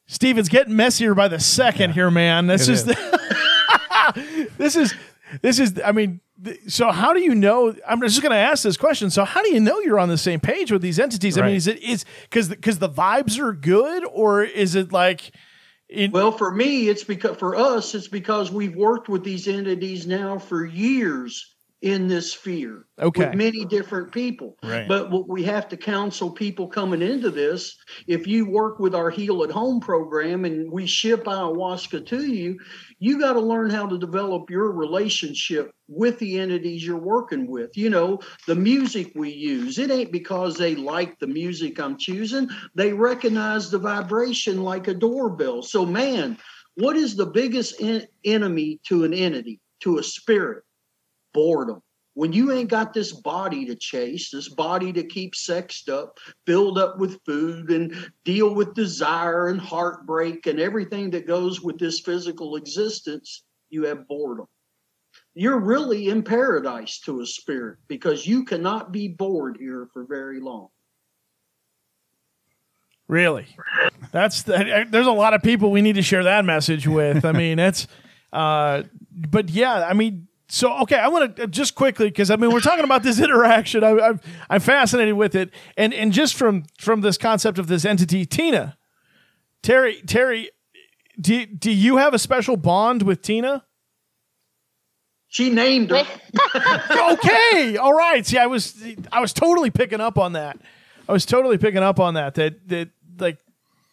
[0.05, 1.95] Steve, it's getting messier by the second yeah.
[1.95, 2.47] here, man.
[2.47, 2.85] This is, is.
[2.85, 4.95] The this is
[5.41, 6.21] this is I mean,
[6.69, 9.09] so how do you know I'm just going to ask this question.
[9.09, 11.39] So how do you know you're on the same page with these entities?
[11.39, 11.45] Right.
[11.45, 15.31] I mean, is it is cuz cuz the vibes are good or is it like
[15.89, 20.07] in- well, for me, it's because for us, it's because we've worked with these entities
[20.07, 21.54] now for years
[21.85, 23.27] in this sphere okay.
[23.27, 24.57] with many different people.
[24.63, 24.89] Right.
[24.89, 29.11] But what we have to counsel people coming into this, if you work with our
[29.11, 32.59] Heal at Home program and we ship ayahuasca to you,
[33.01, 37.77] you got to learn how to develop your relationship with the entities you're working with.
[37.77, 42.49] You know, the music we use, it ain't because they like the music I'm choosing,
[42.75, 45.61] they recognize the vibration like a doorbell.
[45.61, 46.39] So, man,
[46.77, 50.65] what is the biggest en- enemy to an entity, to a spirit?
[51.35, 51.83] Boredom.
[52.17, 56.79] When you ain't got this body to chase, this body to keep sexed up, filled
[56.79, 57.93] up with food, and
[58.25, 64.07] deal with desire and heartbreak and everything that goes with this physical existence, you have
[64.07, 64.47] boredom.
[65.35, 70.39] You're really in paradise to a spirit because you cannot be bored here for very
[70.39, 70.69] long.
[73.09, 73.47] Really,
[74.13, 77.25] that's the, there's a lot of people we need to share that message with.
[77.25, 77.87] I mean, it's,
[78.33, 82.51] uh, but yeah, I mean, so okay, I want to just quickly because I mean
[82.51, 83.83] we're talking about this interaction.
[83.83, 87.85] I, I'm I'm fascinated with it, and and just from from this concept of this
[87.85, 88.77] entity, Tina,
[89.63, 90.51] Terry, Terry,
[91.21, 93.65] do do you have a special bond with Tina?
[95.29, 96.05] She named her.
[97.13, 98.25] okay, all right.
[98.25, 98.81] See, I was
[99.11, 100.59] I was totally picking up on that.
[101.09, 102.35] I was totally picking up on that.
[102.35, 103.39] That that like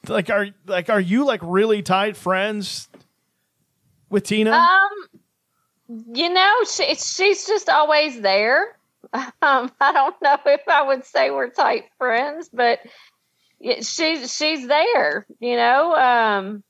[0.08, 2.90] like are like are you like really tight friends
[4.10, 4.52] with Tina?
[4.52, 5.21] Um,
[6.14, 8.78] you know, she, she's just always there.
[9.42, 12.80] Um, I don't know if I would say we're tight friends, but
[13.82, 15.26] she's she's there.
[15.40, 16.64] You know, um,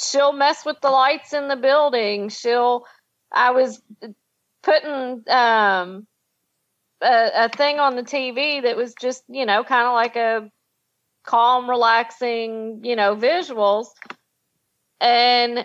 [0.00, 2.30] she'll mess with the lights in the building.
[2.30, 2.84] She'll.
[3.30, 3.80] I was
[4.62, 6.06] putting um
[7.02, 10.50] a, a thing on the TV that was just, you know, kind of like a
[11.24, 13.86] calm, relaxing, you know, visuals.
[15.00, 15.64] And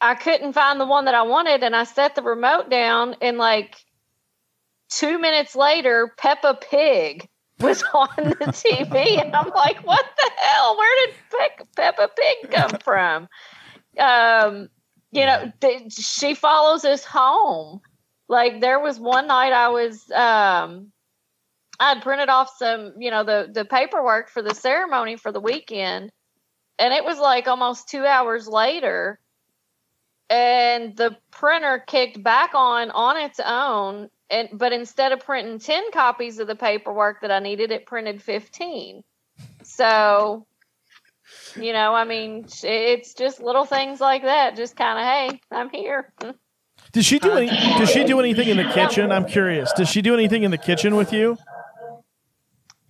[0.00, 1.62] I couldn't find the one that I wanted.
[1.62, 3.76] And I set the remote down, and like
[4.90, 7.28] two minutes later, Peppa Pig
[7.60, 9.20] was on the TV.
[9.20, 10.76] And I'm like, what the hell?
[10.76, 13.28] Where did Pe- Peppa Pig come from?
[13.98, 14.68] Um,
[15.12, 17.80] you know, th- she follows us home.
[18.28, 20.92] Like there was one night I was um
[21.80, 25.40] I had printed off some, you know, the the paperwork for the ceremony for the
[25.40, 26.12] weekend,
[26.78, 29.18] and it was like almost two hours later,
[30.30, 35.90] and the printer kicked back on on its own, and but instead of printing ten
[35.90, 39.02] copies of the paperwork that I needed, it printed fifteen.
[39.64, 40.46] So,
[41.56, 44.56] you know, I mean, it's just little things like that.
[44.56, 46.12] Just kind of, hey, I'm here.
[46.92, 47.46] Does she do any?
[47.78, 49.10] Does she do anything in the kitchen?
[49.10, 49.72] I'm curious.
[49.72, 51.36] Does she do anything in the kitchen with you?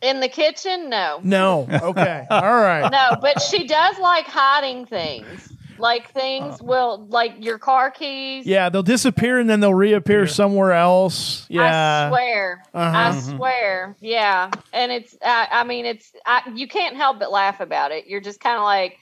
[0.03, 1.20] In the kitchen, no.
[1.22, 1.68] No.
[1.70, 2.26] Okay.
[2.31, 2.90] All right.
[2.90, 5.53] No, but she does like hiding things.
[5.80, 8.46] Like things will like your car keys.
[8.46, 11.46] Yeah, they'll disappear and then they'll reappear somewhere else.
[11.48, 12.06] Yeah.
[12.06, 12.64] I swear.
[12.74, 12.98] Uh-huh.
[12.98, 13.96] I swear.
[14.00, 14.50] Yeah.
[14.72, 18.06] And it's I, I mean it's I, you can't help but laugh about it.
[18.06, 18.98] You're just kind of like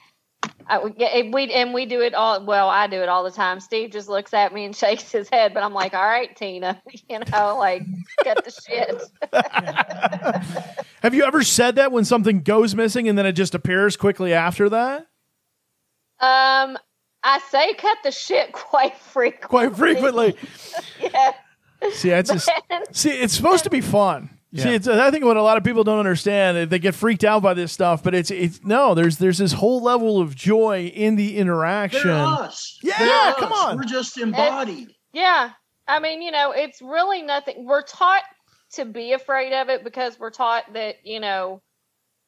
[0.69, 2.45] I, we and we do it all.
[2.45, 3.59] Well, I do it all the time.
[3.59, 6.81] Steve just looks at me and shakes his head, but I'm like, "All right, Tina,
[7.09, 7.83] you know, like
[8.23, 9.01] cut the shit."
[11.01, 14.33] Have you ever said that when something goes missing and then it just appears quickly
[14.33, 15.07] after that?
[16.21, 16.77] Um,
[17.23, 19.47] I say cut the shit quite frequently.
[19.47, 20.35] Quite frequently.
[21.01, 21.31] yeah.
[21.91, 22.49] See, it's just,
[22.91, 24.29] see, it's supposed to be fun.
[24.51, 24.63] Yeah.
[24.63, 27.41] See, it's, I think what a lot of people don't understand, they get freaked out
[27.41, 31.15] by this stuff, but it's it's no, there's there's this whole level of joy in
[31.15, 32.07] the interaction.
[32.07, 32.79] They're us.
[32.81, 33.59] Yeah, They're come us.
[33.59, 33.77] on.
[33.77, 34.89] We're just embodied.
[35.13, 35.51] Yeah.
[35.87, 37.65] I mean, you know, it's really nothing.
[37.65, 38.23] We're taught
[38.73, 41.61] to be afraid of it because we're taught that, you know,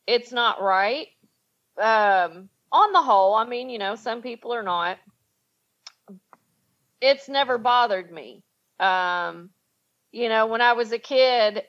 [0.07, 1.07] it's not right.
[1.77, 4.97] Um, on the whole, I mean, you know, some people are not.
[7.01, 8.43] It's never bothered me.
[8.79, 9.49] Um,
[10.11, 11.63] you know, when I was a kid,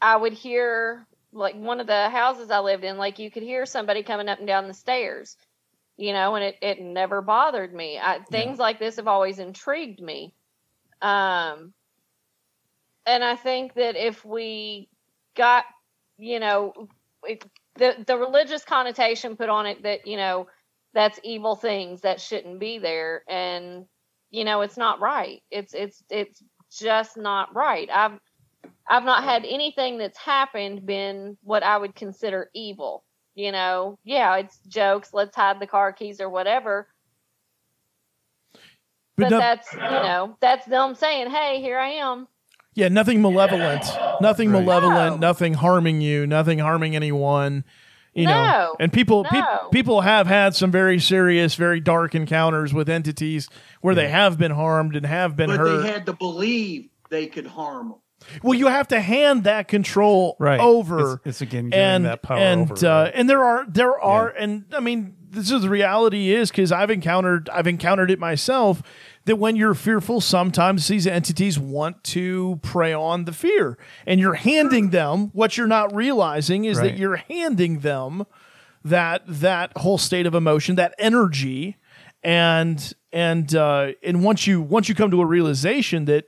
[0.00, 3.66] I would hear like one of the houses I lived in, like you could hear
[3.66, 5.36] somebody coming up and down the stairs,
[5.96, 7.98] you know, and it, it never bothered me.
[7.98, 8.62] I, things yeah.
[8.62, 10.34] like this have always intrigued me.
[11.02, 11.74] Um,
[13.06, 14.88] and I think that if we
[15.34, 15.64] got,
[16.18, 16.88] you know,
[17.24, 17.44] it,
[17.78, 20.48] the the religious connotation put on it that you know
[20.94, 23.86] that's evil things that shouldn't be there, and
[24.30, 25.42] you know it's not right.
[25.50, 27.88] It's it's it's just not right.
[27.92, 28.18] I've
[28.86, 33.04] I've not had anything that's happened been what I would consider evil.
[33.34, 35.10] You know, yeah, it's jokes.
[35.12, 36.88] Let's hide the car keys or whatever.
[39.16, 42.26] But, but no, that's you know that's them saying, "Hey, here I am."
[42.78, 43.84] Yeah, nothing malevolent,
[44.20, 44.64] nothing right.
[44.64, 45.26] malevolent, no.
[45.26, 47.64] nothing harming you, nothing harming anyone.
[48.14, 49.30] You no, know, and people no.
[49.30, 53.48] pe- people have had some very serious, very dark encounters with entities
[53.80, 54.02] where yeah.
[54.02, 55.82] they have been harmed and have been but hurt.
[55.82, 57.98] they had to believe they could harm them.
[58.44, 60.60] Well, you have to hand that control right.
[60.60, 61.14] over.
[61.14, 62.86] It's, it's again giving and, that power and, over.
[62.86, 63.12] Uh, right?
[63.12, 64.44] and there are there are yeah.
[64.44, 68.82] and I mean this is the reality is because I've encountered I've encountered it myself
[69.28, 74.34] that when you're fearful, sometimes these entities want to prey on the fear, and you're
[74.34, 76.90] handing them what you're not realizing is Right.
[76.90, 78.26] that you're handing them
[78.84, 81.76] that that whole state of emotion, that energy,
[82.22, 86.24] and and uh, and once you once you come to a realization that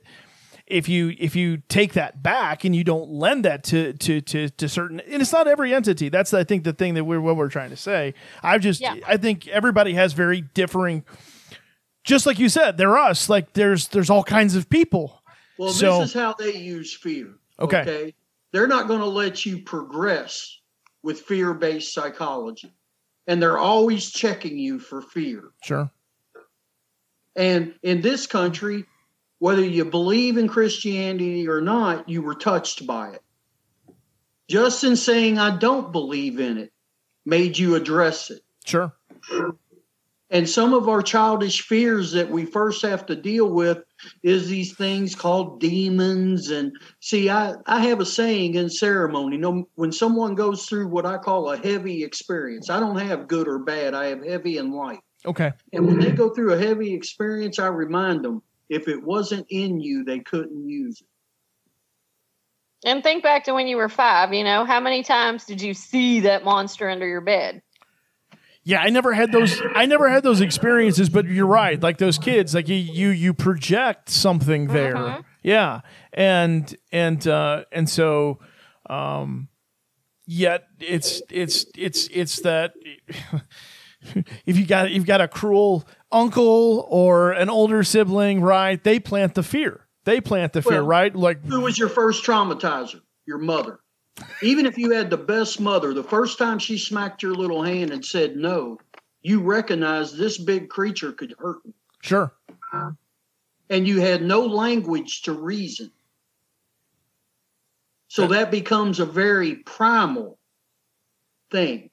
[0.67, 4.47] if you if you take that back and you don't lend that to to to,
[4.49, 6.07] to certain and it's not every entity.
[6.09, 8.13] That's i think the thing that we're what we're trying to say.
[8.41, 8.95] I've just Yeah.
[9.05, 11.03] i think everybody has very differing
[12.03, 15.21] just like you said they're us like there's there's all kinds of people
[15.57, 17.35] Well, So- this is how they use fear.
[17.59, 18.13] Okay.
[18.51, 20.57] They're not going to let you progress
[21.03, 22.73] with fear based psychology.
[23.27, 25.51] And they're always checking you for fear.
[25.63, 25.89] sure
[27.35, 28.85] And in this country,
[29.39, 33.21] whether you believe in Christianity or not, you were touched by it.
[34.49, 36.73] Just in saying, I don't believe in it,
[37.25, 38.41] made you address it.
[38.65, 38.93] sure
[40.31, 43.79] And some of our childish fears that we first have to deal with
[44.23, 46.49] is these things called demons.
[46.49, 49.37] And see, I, I have a saying in ceremony.
[49.37, 53.47] No, when someone goes through what I call a heavy experience, I don't have good
[53.47, 53.93] or bad.
[53.93, 55.01] I have heavy and light.
[55.25, 59.47] okay And when they go through a heavy experience, I remind them if it wasn't
[59.49, 61.07] in you, they couldn't use it.
[62.87, 64.33] And think back to when you were five.
[64.33, 67.61] You know, how many times did you see that monster under your bed?
[68.63, 69.59] Yeah, I never had those.
[69.75, 71.81] I never had those experiences, but you're right.
[71.81, 74.95] Like those kids, like you you, you project something there.
[74.95, 75.23] Mhm.
[75.41, 75.81] Yeah,
[76.13, 78.39] and and uh, and so,
[78.87, 79.49] um,
[80.27, 82.73] yet it's it's it's it's that
[84.45, 88.83] if you got you've got a cruel uncle or an older sibling, right?
[88.83, 89.87] They plant the fear.
[90.03, 91.15] They plant the fear, Well, right?
[91.15, 93.01] Like Who was your first traumatizer?
[93.27, 93.79] Your mother.
[94.41, 97.91] Even if you had the best mother, the first time she smacked your little hand
[97.91, 98.77] and said no,
[99.21, 101.73] you recognized this big creature could hurt me.
[102.01, 102.33] sure,
[103.69, 105.91] And you had no language to reason.
[108.07, 110.37] So that becomes a very primal
[111.49, 111.89] thing.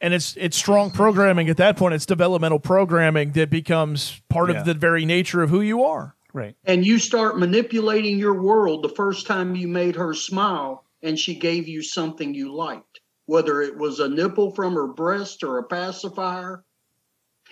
[0.00, 1.94] and it's it's strong programming at that point.
[1.94, 4.60] It's developmental programming that becomes part Yeah.
[4.60, 6.14] of the very nature of who you are.
[6.34, 6.56] Right.
[6.64, 11.36] And you start manipulating your world the first time you made her smile and she
[11.36, 15.62] gave you something you liked, whether it was a nipple from her breast or a
[15.62, 16.64] pacifier.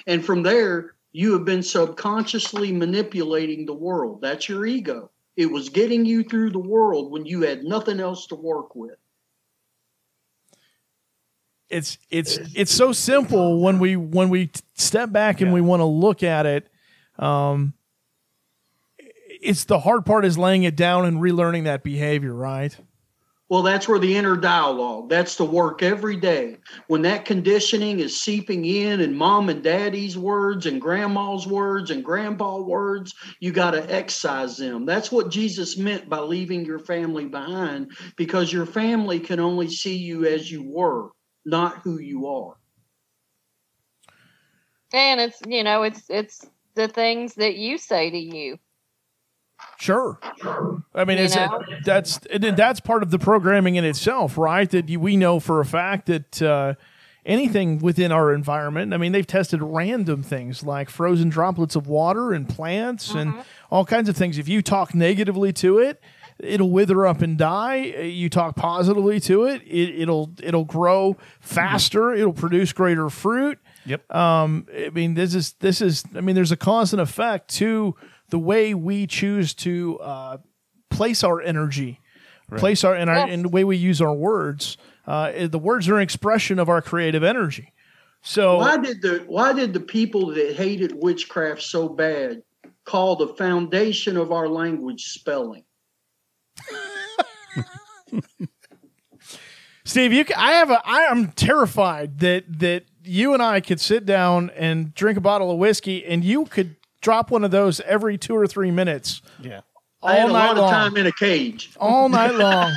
[0.06, 4.20] And from there, you have been subconsciously manipulating the world.
[4.20, 5.12] That's your ego.
[5.36, 8.96] It was getting you through the world when you had nothing else to work with.
[11.72, 15.54] it's it's it's so simple when we when we step back and Yeah.
[15.54, 16.68] we want to look at it
[17.18, 17.72] um
[19.42, 22.76] it's the hard part is laying it down and relearning that behavior right
[23.48, 26.56] Well, that's where the inner dialogue, that's the work every day.
[26.86, 32.02] When that conditioning is seeping in and mom and daddy's words and grandma's words and
[32.02, 34.86] grandpa words, you got to excise them.
[34.86, 39.96] That's what Jesus meant by leaving your family behind because your family can only see
[39.96, 41.10] you as you were,
[41.44, 42.56] not who you are.
[44.94, 46.40] And it's you know, it's it's
[46.74, 48.58] the things that you say to you.
[49.82, 50.18] Sure
[50.94, 51.60] i mean You it's know?
[51.84, 55.40] that's and then that's part of the programming in itself right that you, we know
[55.40, 56.74] for a fact that uh
[57.26, 62.32] anything within our environment i mean they've tested random things like frozen droplets of water
[62.32, 63.34] and plants and
[63.70, 66.00] all kinds of things if you talk negatively to it
[66.38, 72.12] it'll wither up and die you talk positively to it, it it'll it'll grow faster
[72.12, 74.14] it'll produce greater fruit Yep.
[74.14, 76.04] um, I mean, this is this is.
[76.14, 77.96] I mean, there's a cause and effect to
[78.32, 80.38] the way we choose to uh,
[80.88, 82.00] place our energy,
[82.56, 83.28] place our and our Yes.
[83.30, 84.78] and the way we use our words.
[85.06, 87.72] Uh, the words are an expression of our creative energy.
[88.22, 92.42] So Why did the why did the people that hated witchcraft so bad
[92.84, 95.64] call the foundation of our language spelling?
[99.84, 103.80] Steve, you, ca- I have a, I am terrified that that you and I could
[103.80, 107.80] sit down and drink a bottle of whiskey, and you could drop one of those
[107.80, 109.60] every two or three minutes, Yeah.
[110.00, 111.70] all I had a night lot long, of time in a cage.
[111.78, 112.72] all night long.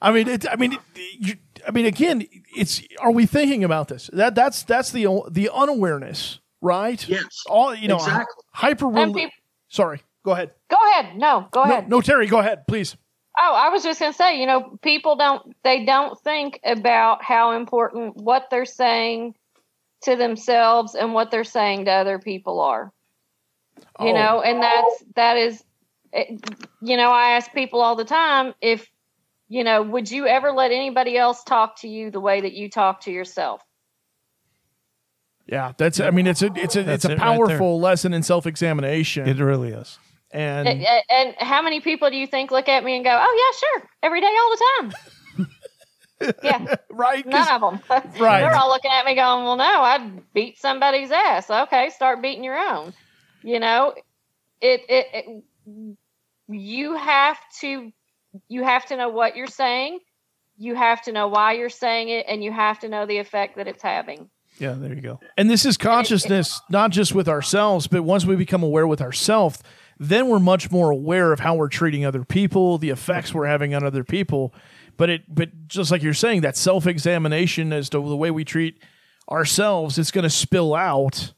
[0.00, 0.80] I mean, it, I mean, it,
[1.18, 1.34] you,
[1.66, 2.26] I mean, again,
[2.56, 2.82] it's.
[3.00, 4.10] Are we thinking about this?
[4.12, 7.06] That that's that's the the unawareness, right?
[7.08, 7.44] Yes.
[7.48, 8.44] All you know, Exactly.
[8.52, 8.98] hyper.
[8.98, 9.30] And peop-
[9.68, 10.50] Sorry, go ahead.
[10.70, 11.16] Go ahead.
[11.16, 11.88] No, go No, ahead.
[11.88, 12.96] no, Terry, go ahead, please.
[13.40, 17.22] Oh, I was just going to say, you know, people don't they don't think about
[17.24, 19.34] how important what they're saying
[20.02, 22.92] to themselves and what they're saying to other people are.
[24.00, 24.12] You Oh.
[24.14, 25.64] know, and that's that is
[26.12, 26.40] it-
[26.80, 28.88] you know, I ask people all the time if
[29.48, 32.70] you know, would you ever let anybody else talk to you the way that you
[32.70, 33.62] talk to yourself?
[35.46, 36.00] Yeah, that's.
[36.00, 38.46] I mean, it's a it's a That's it's a it right powerful lesson in self
[38.46, 39.28] examination.
[39.28, 39.98] It really is.
[40.30, 43.10] and A- a- And how many people do you think look at me and go,
[43.10, 45.11] "Oh yeah, sure, every day, all the time"?
[46.42, 47.26] Yeah, right?
[47.26, 48.00] none of them.
[48.18, 48.40] Right.
[48.40, 52.44] They're all looking at me going, "Well, no, I'd beat somebody's ass." Okay, start beating
[52.44, 52.92] your own.
[53.42, 53.94] You know,
[54.60, 55.96] it, it, it
[56.48, 57.92] you have to
[58.48, 60.00] you have to know what you're saying
[60.58, 63.56] you have to know why you're saying it and you have to know the effect
[63.56, 65.20] that it's having Yeah, there you go.
[65.36, 69.62] And this is consciousness, not just with ourselves, but once we become aware with ourselves,
[69.98, 73.74] then we're much more aware of how we're treating other people, the effects we're having
[73.74, 74.54] on other people.
[74.96, 78.44] But it, but just like you're saying, that self examination as to the way we
[78.44, 78.82] treat
[79.30, 81.32] ourselves, it's going to spill out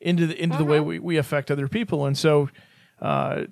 [0.00, 2.06] into the into the way we, we affect other people.
[2.06, 2.48] And so,
[3.00, 3.44] uh,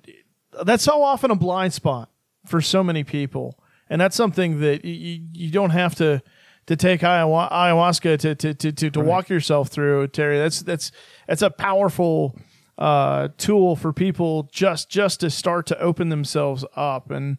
[0.63, 2.09] that's so often a blind spot
[2.45, 6.21] for so many people, and that's something that you, you don't have to
[6.67, 10.37] to take ayahu- ayahuasca to to to to, to walk yourself through, Terry.
[10.37, 10.91] That's that's
[11.27, 12.37] that's a powerful
[12.77, 17.09] uh, tool for people just just to start to open themselves up.
[17.09, 17.37] And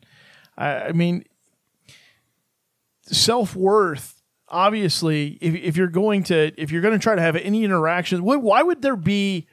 [0.57, 1.25] I, I mean,
[3.15, 4.15] self worth.
[4.51, 8.23] Obviously, if, if you're going to if you're going to try to have any interaction,
[8.23, 9.47] why, why would there be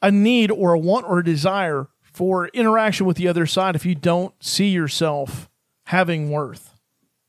[0.00, 3.84] a need or a want or a desire for interaction with the other side if
[3.84, 5.48] you don't see yourself
[5.86, 6.72] having worth?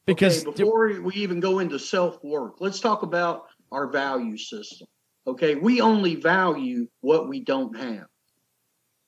[0.06, 4.88] Because okay, before we even go into self work, let's talk about our value system.
[5.26, 8.06] Okay, we only value what we don't have,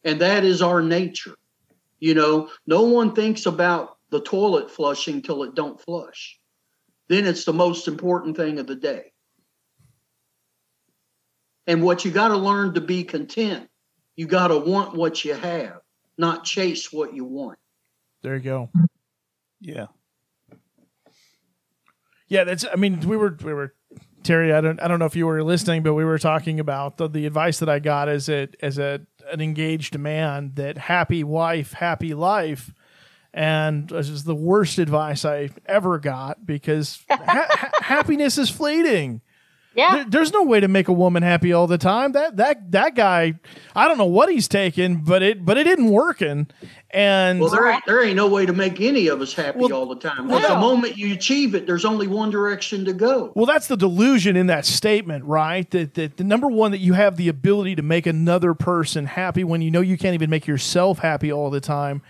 [0.03, 1.35] and that is our nature.
[1.99, 6.39] You know, no one thinks about the toilet flushing till it don't flush.
[7.07, 9.11] Then it's the most important thing of the day.
[11.67, 13.69] And what you got to learn to be content,
[14.15, 15.81] you got to want what you have,
[16.17, 17.59] not chase what you want.
[18.21, 18.69] there you go.
[19.59, 19.87] Yeah.
[22.27, 22.65] Yeah, that's.
[22.71, 23.73] I mean, we were we were
[24.23, 24.53] Terry.
[24.53, 27.07] I don't I don't know if you were listening, but we were talking about the,
[27.07, 29.01] the advice that I got as a as a
[29.31, 32.71] an engaged man that happy wife, happy life,
[33.33, 39.21] and this is the worst advice I ever got because ha- ha- happiness is fleeting.
[39.75, 42.13] yeah There- there's no way to make a woman happy all the time.
[42.13, 43.35] That that that guy,
[43.75, 46.47] I don't know what he's taking, but it but it isn't working.
[46.91, 49.73] And Well, there ain't, there ain't no way to make any of us happy Well,
[49.73, 50.27] all the time.
[50.27, 53.31] well, But the moment you achieve it, there's only one direction to go.
[53.35, 55.69] Well, that's the delusion in that statement, right?
[55.69, 59.43] That, that the number one that you have the ability to make another person happy
[59.43, 62.01] when you know you can't even make yourself happy all the time.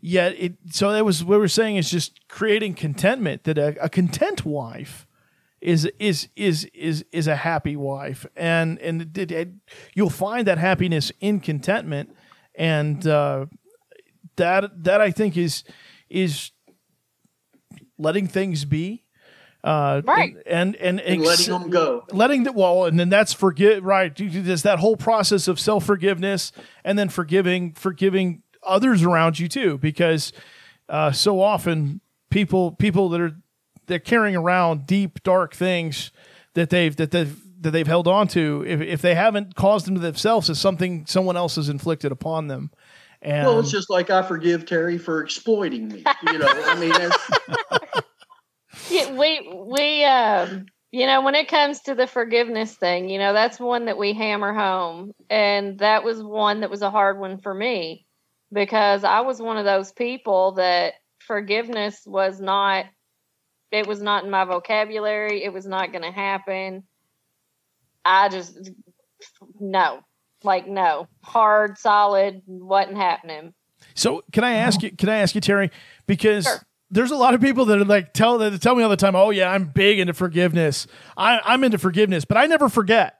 [0.00, 3.44] Yet it so that was what we're saying is just creating contentment.
[3.44, 5.06] That a, a content wife
[5.60, 9.52] is is is is is a happy wife, and and it, it- it-
[9.94, 12.16] you'll find that happiness in contentment,
[12.54, 13.44] and uh,
[14.36, 15.64] that that I think is
[16.08, 16.50] is
[17.98, 19.04] letting things be.
[19.62, 20.34] Uh, Right.
[20.46, 22.04] and and, and, And letting them go.
[22.12, 26.50] letting the well and then that's forgive right there's that whole process of self-forgiveness
[26.82, 30.32] and then forgiving forgiving others around you too because
[30.88, 32.00] uh, so often
[32.30, 33.36] people people that are
[33.86, 36.10] they're carrying around deep dark things
[36.54, 38.64] that they've that they've that they've held on to.
[38.66, 42.48] If, if they haven't caused them to themselves it's something someone else has inflicted upon
[42.48, 42.70] them.
[43.22, 46.04] And Well, it's just like I forgive Terry for exploiting me.
[46.32, 47.30] You know, I mean, that's,
[48.90, 53.32] Yeah, we we um you know when it comes to the forgiveness thing you know
[53.32, 55.12] that's one that we hammer home.
[55.28, 58.06] And that was one that was a hard one for me
[58.52, 62.86] because i was one of those people that forgiveness was not
[63.70, 66.82] it was not in my vocabulary it was not going to happen
[68.04, 68.70] i just
[69.60, 70.00] no
[70.42, 73.52] like no hard solid wasn't happening
[73.94, 74.90] So can I ask you?
[74.92, 75.70] Can I ask you, Terry?
[76.06, 76.62] Because Sure.
[76.90, 79.14] there's a lot of people that are like tell that tell me all the time.
[79.16, 80.86] Oh yeah, I'm big into forgiveness.
[81.16, 83.16] I, I'm into forgiveness, but I never forget.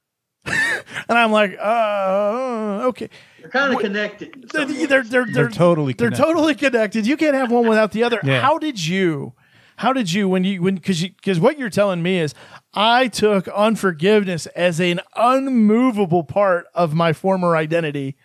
[0.44, 3.10] and I'm like, uh, okay.
[3.50, 4.48] They're kind of connected.
[4.52, 4.88] They're some ways.
[4.88, 6.24] they're they're, They're totally they're connected.
[6.24, 7.06] totally connected.
[7.06, 8.20] You can't have one without the other.
[8.22, 8.40] Yeah.
[8.40, 9.34] How did you?
[9.76, 12.34] How did you when you when because because what you're telling me is
[12.74, 18.16] I took unforgiveness as an unmovable part of my former identity.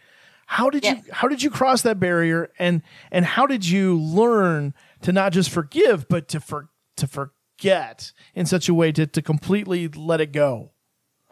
[0.47, 0.95] How did Yeah.
[0.95, 5.31] you how did you cross that barrier and and how did you learn to not
[5.31, 10.21] just forgive but to for to forget in such a way to to completely let
[10.21, 10.71] it go?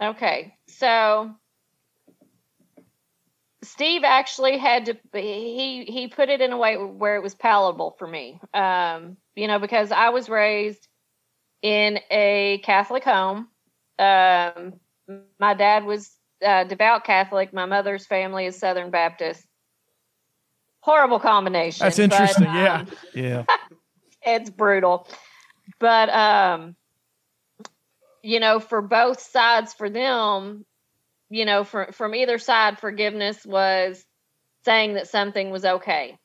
[0.01, 1.31] Okay, so
[3.63, 7.95] Steve actually had to he he put it in a way where it was palatable
[7.97, 8.39] for me.
[8.53, 10.87] Um, you know, because I was raised
[11.61, 13.47] in a Catholic home.
[13.99, 14.73] Um,
[15.39, 16.11] my dad was
[16.43, 17.53] uh, devout Catholic.
[17.53, 19.45] My mother's family is Southern Baptist.
[20.79, 21.85] Horrible combination.
[21.85, 22.47] That's but, interesting.
[22.47, 22.85] um, yeah.
[23.13, 23.45] Yeah.
[24.23, 25.07] it's brutal
[25.79, 26.75] but um
[28.23, 30.65] you know for both sides for them
[31.31, 34.05] you know for, from either side forgiveness was
[34.65, 36.17] saying that something was okay.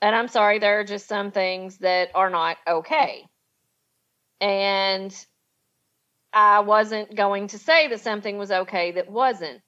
[0.00, 3.26] And i'm sorry there are just some things that are not okay.
[4.40, 5.14] And
[6.32, 9.60] i wasn't going to say that something was okay that wasn't.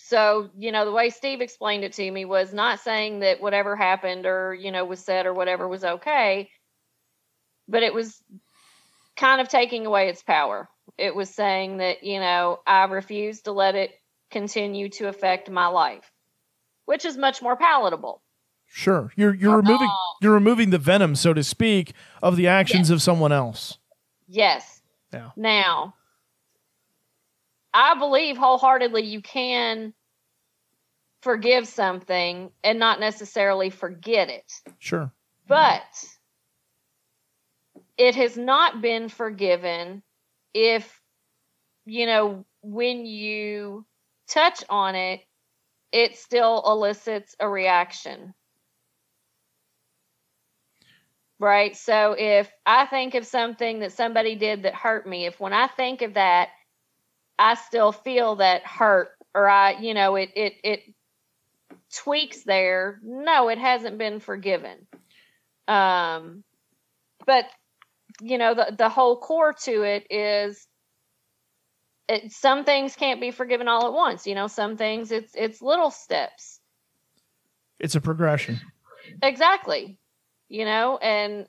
[0.00, 3.76] So, you know, the way Steve explained it to me was not saying that whatever
[3.76, 6.50] happened or, you know, was said or whatever was okay,
[7.68, 8.22] but it was
[9.16, 10.68] kind of taking away its power.
[10.98, 13.92] It was saying that, you know, I refuse to let it
[14.30, 16.10] continue to affect my life,
[16.86, 18.20] which is much more palatable.
[18.66, 19.10] Sure.
[19.16, 19.90] You're you're um, removing
[20.20, 22.94] you're removing the venom, so to speak, of the actions yes.
[22.96, 23.78] of someone else.
[24.26, 24.82] Yes.
[25.12, 25.30] Yeah.
[25.36, 25.94] Now,
[27.72, 29.94] I believe wholeheartedly you can
[31.22, 34.52] forgive something and not necessarily forget it.
[34.78, 35.12] Sure.
[35.46, 36.04] But
[37.96, 40.02] it has not been forgiven
[40.66, 41.00] if,
[41.86, 43.86] you know, when you
[44.28, 45.20] touch on it,
[45.92, 48.34] it still elicits a reaction.
[51.40, 51.76] Right.
[51.76, 55.68] So if I think of something that somebody did that hurt me, if when I
[55.68, 56.48] think of that,
[57.38, 60.80] I still feel that hurt or I, you know, it it it
[61.94, 63.00] tweaks there.
[63.02, 64.86] No, it hasn't been forgiven.
[65.68, 66.44] Um
[67.26, 67.46] but
[68.20, 70.66] you know, the the whole core to it is
[72.08, 74.26] it, some things can't be forgiven all at once.
[74.26, 76.60] You know, some things it's it's little steps.
[77.78, 78.60] It's a progression.
[79.22, 79.98] Exactly.
[80.48, 81.46] You know, and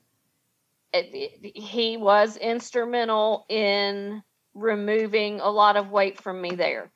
[0.94, 1.10] it,
[1.44, 4.22] it, he was instrumental in
[4.54, 6.92] removing a lot of weight from me there.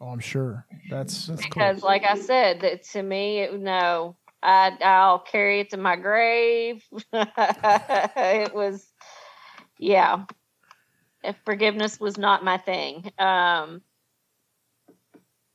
[0.00, 0.66] Oh, I'm sure.
[0.90, 1.88] That's, that's because, cool.
[1.88, 6.84] like I said, that to me, it, no, I I'll carry it to my grave.
[7.12, 8.86] it was,
[9.84, 10.24] yeah.
[11.22, 13.82] If forgiveness was not my thing, um,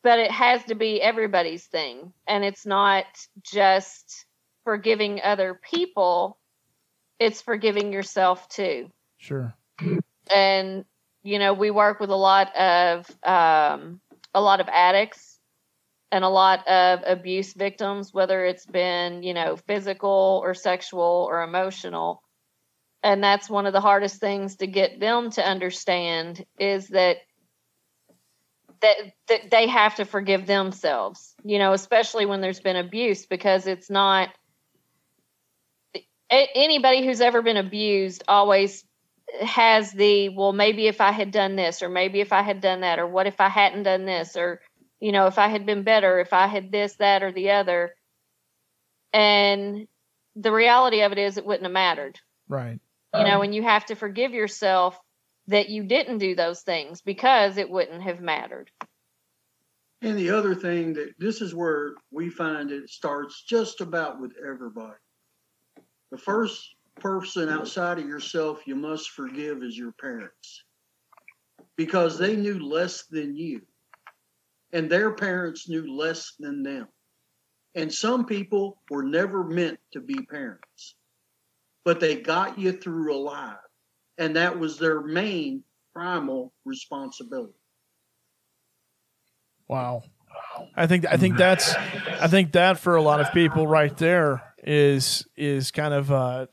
[0.03, 3.05] but it has to be everybody's thing, and it's not
[3.43, 4.25] just
[4.63, 6.38] forgiving other people;
[7.19, 8.89] it's forgiving yourself too.
[9.17, 9.53] Sure.
[10.32, 10.86] And
[11.23, 13.99] you know, we work with a lot of um,
[14.34, 15.39] a lot of addicts
[16.11, 21.41] and a lot of abuse victims, whether it's been you know physical or sexual or
[21.41, 22.23] emotional.
[23.02, 27.18] And that's one of the hardest things to get them to understand is that
[28.82, 28.95] that,
[29.28, 33.89] that they have to forgive themselves, you know, especially when there's been abuse, because it's
[33.89, 34.30] not
[36.30, 38.86] anybody who's ever been abused always
[39.41, 42.82] has the well maybe if i had done this or maybe if i had done
[42.82, 44.60] that or what if i hadn't done this or
[45.00, 47.95] you know if i had been better if i had this that or the other.
[49.12, 49.88] And
[50.36, 52.20] the reality of it is it wouldn't have mattered.
[52.47, 52.80] Right
[53.14, 54.99] you know um, and you have to forgive yourself
[55.47, 58.70] that you didn't do those things because it wouldn't have mattered.
[60.01, 64.32] And the other thing that this is where we find it starts just about with
[64.45, 64.95] everybody.
[66.12, 70.64] The first person outside of yourself you must forgive is your parents.
[71.76, 73.62] Because they knew less than you.
[74.72, 76.88] And their parents knew less than them.
[77.76, 80.95] And some people were never meant to be parents,
[81.86, 83.57] but they got you through alive.
[84.17, 85.63] And that was their main
[85.93, 87.53] primal responsibility.
[89.67, 90.03] Wow.
[90.75, 94.41] I think I think that's I think that for a lot of people right there
[94.63, 96.47] is is kind of uh,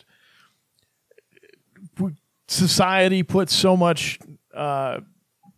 [2.49, 4.19] society puts so much
[4.55, 5.01] uh,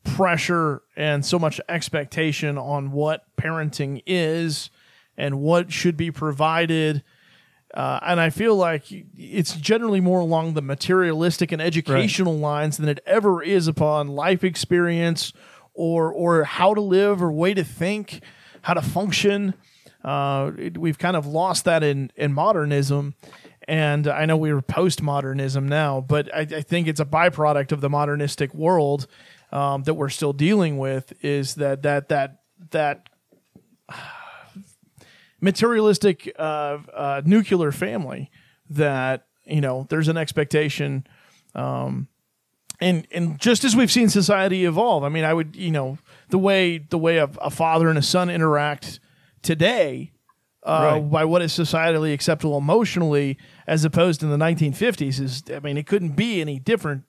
[0.05, 4.71] pressure and so much expectation on what parenting is
[5.17, 7.03] and what should be provided.
[7.75, 12.41] Uh, and I feel like it's generally more along the materialistic and educational right.
[12.41, 15.33] lines than it ever is upon life experience
[15.75, 18.21] or or how to live or way to think,
[18.63, 19.55] how to function.
[20.03, 23.15] Uh, it, we've kind of lost that in in modernism,
[23.67, 27.83] and I know we are postmodernism now, but I, I, think it's a byproduct of
[27.83, 29.07] the modernistic world
[29.53, 31.13] um, that we're still dealing with.
[31.23, 32.41] Is that that that
[32.71, 33.09] that
[35.41, 38.31] materialistic uh, uh, nuclear family
[38.71, 41.07] that you know there's an expectation.
[41.55, 42.09] Um,
[42.81, 45.99] and and just as we've seen society evolve, I mean, I would you know
[46.31, 49.01] the way the way a, a father and a son interact
[49.43, 50.13] today
[50.63, 51.11] uh, right.
[51.11, 55.21] by what is societally acceptable emotionally, as opposed to the 1950s.
[55.21, 57.05] Is I mean, it couldn't be any different.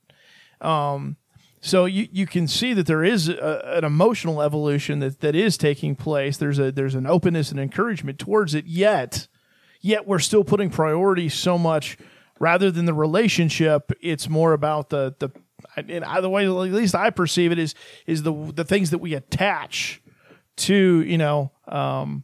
[0.62, 1.18] Um,
[1.62, 5.58] so you, you can see that there is a, an emotional evolution that, that is
[5.58, 6.38] taking place.
[6.38, 8.66] There's a there's an openness and encouragement towards it.
[8.66, 9.28] Yet,
[9.82, 11.98] yet we're still putting priority so much
[12.40, 13.92] rather than the relationship.
[14.02, 15.32] It's more about the the
[15.88, 16.46] in either way.
[16.46, 17.76] At least I perceive it is
[18.08, 20.02] is the the things that we attach
[20.58, 22.24] to you know um,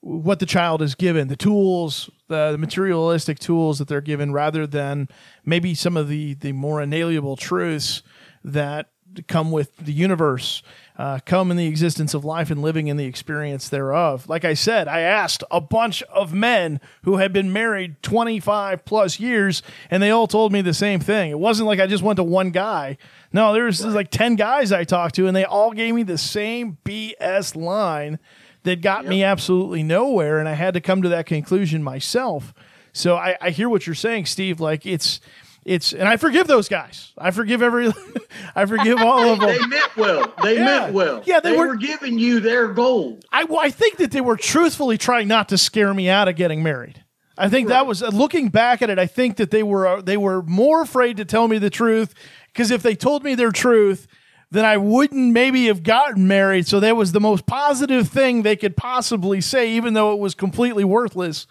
[0.00, 4.66] what the child is given, the tools, the, the, materialistic tools that they're given, rather
[4.66, 5.08] than
[5.44, 8.02] maybe some of the the more inalienable truths
[8.44, 8.88] that
[9.26, 10.62] come with the universe,
[10.96, 14.28] uh, come in the existence of life and living in the experience thereof.
[14.28, 19.18] Like I said, I asked a bunch of men who had been married 25 plus
[19.18, 21.30] years, and they all told me the same thing.
[21.30, 22.98] It wasn't like I just went to one guy.
[23.32, 26.18] No, there was like 10 guys I talked to, and they all gave me the
[26.18, 28.18] same BS line
[28.62, 30.38] that got me absolutely nowhere.
[30.38, 32.52] And I had to come to that conclusion myself.
[32.92, 34.60] So I, I hear what you're saying, Steve.
[34.60, 35.20] Like it's,
[35.64, 37.12] it's and I forgive those guys.
[37.18, 37.92] I forgive every
[38.54, 39.48] I forgive all of them.
[39.50, 40.34] They meant well.
[40.42, 40.64] They Yeah.
[40.64, 41.22] meant well.
[41.26, 43.24] Yeah, they they, were- were, giving you their gold.
[43.30, 46.36] I well, I think that they were truthfully trying not to scare me out of
[46.36, 47.04] getting married.
[47.38, 48.98] I think that was uh, looking back at it.
[48.98, 52.14] I think that they were uh, they were more afraid to tell me the truth
[52.52, 54.06] because if they told me their truth,
[54.50, 56.66] then I wouldn't maybe have gotten married.
[56.66, 60.34] So that was the most positive thing they could possibly say, even though it was
[60.34, 61.46] completely worthless.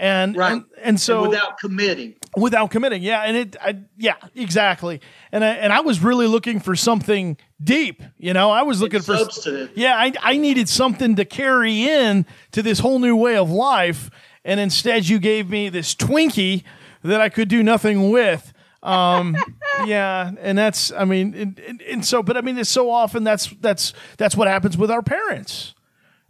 [0.00, 0.52] And Right.
[0.52, 2.14] and, and so and without committing.
[2.36, 3.02] without committing.
[3.02, 5.00] Yeah, and it, I, yeah, exactly.
[5.32, 8.00] And I, and I was really looking for something deep.
[8.16, 9.72] You know, I was looking for substantive.
[9.74, 14.08] Yeah, I, I needed something to carry in to this whole new way of life,
[14.44, 16.62] and instead you gave me this Twinkie
[17.02, 18.52] that I could do nothing with.
[18.84, 19.36] Um,
[19.84, 23.24] yeah, and that's, I mean, and, and, and so, but I mean, it's so often
[23.24, 25.74] that's that's that's what happens with our parents.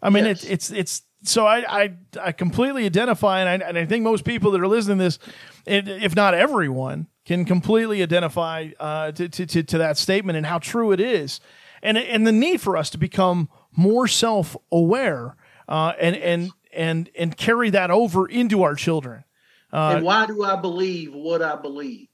[0.01, 0.43] I mean, Yes.
[0.45, 4.25] it, it's it's so I, I I completely identify, and I, and I think most
[4.25, 5.19] people that are listening to this,
[5.67, 10.93] if not everyone, can completely identify uh, to, to, to that statement and how true
[10.93, 11.41] it is,
[11.83, 15.37] and and the need for us to become more self aware
[15.69, 19.25] uh, and and and and carry that over into our children.
[19.73, 22.08] Uh, and why do I believe what I believe?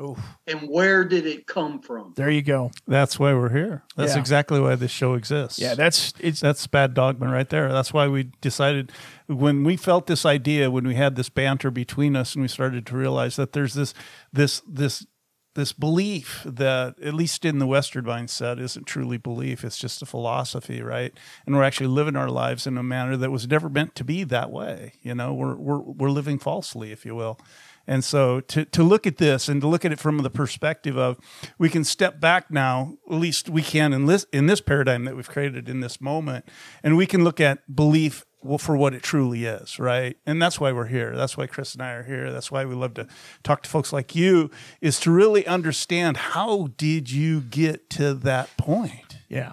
[0.00, 0.18] Oof.
[0.48, 2.14] And where did it come from?
[2.16, 2.72] There you go.
[2.86, 3.84] That's why we're here.
[3.96, 4.18] That's Yeah.
[4.20, 5.58] exactly why this show exists.
[5.60, 7.72] Yeah, that's it's That's bad dogma right there.
[7.72, 8.90] That's why we decided
[9.28, 12.86] when we felt this idea, when we had this banter between us, and we started
[12.86, 13.94] to realize that there's this
[14.32, 15.06] this this
[15.54, 20.06] this belief that at least in the Western mindset isn't truly belief; it's just a
[20.06, 21.12] philosophy, right?
[21.46, 24.24] And we're actually living our lives in a manner that was never meant to be
[24.24, 24.94] that way.
[25.02, 27.38] You know, we're we're we're living falsely, if you will.
[27.86, 30.96] And so to, to look at this and to look at it from the perspective
[30.96, 31.18] of
[31.58, 35.16] we can step back now, at least we can in this, in this paradigm that
[35.16, 36.46] we've created in this moment,
[36.82, 38.24] and we can look at belief
[38.58, 40.18] for what it truly is, right?
[40.26, 41.16] And that's why we're here.
[41.16, 42.30] That's why Chris and I are here.
[42.30, 43.06] That's why we love to
[43.42, 44.50] talk to folks like you
[44.82, 49.16] is to really understand how did you get to that point?
[49.30, 49.52] yeah.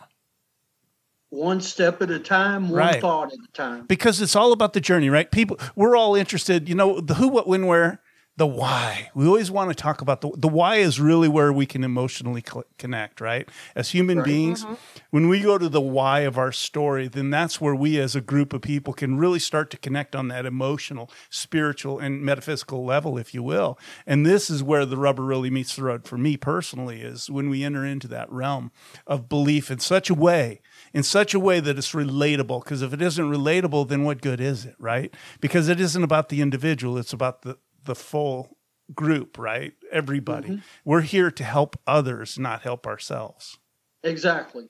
[1.30, 3.00] One step at a time, one Right.
[3.02, 3.86] thought at a time.
[3.86, 5.32] because it's all about the journey, right?
[5.32, 8.02] People, we're all interested, you know, the who, what, when, where,
[8.38, 9.10] the why.
[9.14, 12.44] We always want to talk about the the why is really where we can emotionally
[12.46, 13.48] cl- connect, right?
[13.76, 14.26] As human Right.
[14.26, 14.76] beings, mm-hmm.
[15.12, 18.22] when we go to the why of our story, then that's where we as a
[18.22, 23.18] group of people can really start to connect on that emotional, spiritual, and metaphysical level,
[23.18, 23.78] if you will.
[24.08, 27.50] And this is where the rubber really meets the road for me personally, is when
[27.50, 28.72] we enter into that realm
[29.06, 30.62] of belief in such a way
[30.94, 32.64] in such a way that it's relatable.
[32.64, 35.14] Because if it isn't relatable, then what good is it, right?
[35.40, 38.58] Because it isn't about the individual, it's about the, the full
[38.94, 39.74] group, right?
[39.92, 40.62] Everybody.
[40.86, 43.58] We're here to help others, not help ourselves.
[44.04, 44.68] Exactly.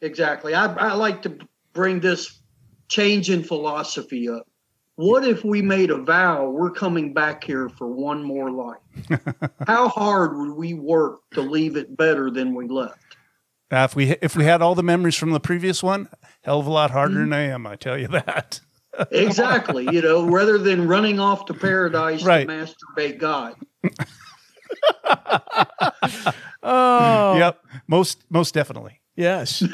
[0.00, 0.54] Exactly.
[0.54, 1.38] I, I like to
[1.72, 2.40] bring this
[2.88, 4.46] change in philosophy up.
[4.96, 9.20] What if we made a vow we're coming back here for one more life?
[9.66, 12.98] How hard would we work to leave it better than we left?
[13.70, 16.08] Uh, if we if we had all the memories from the previous one,
[16.42, 18.60] hell of a lot harder than I am, I tell you that.
[19.10, 19.88] Exactly.
[19.92, 22.46] you know, rather than running off to paradise Right.
[22.46, 23.54] to masturbate God.
[26.62, 29.00] Oh, Yep, most most definitely.
[29.18, 29.62] Yes.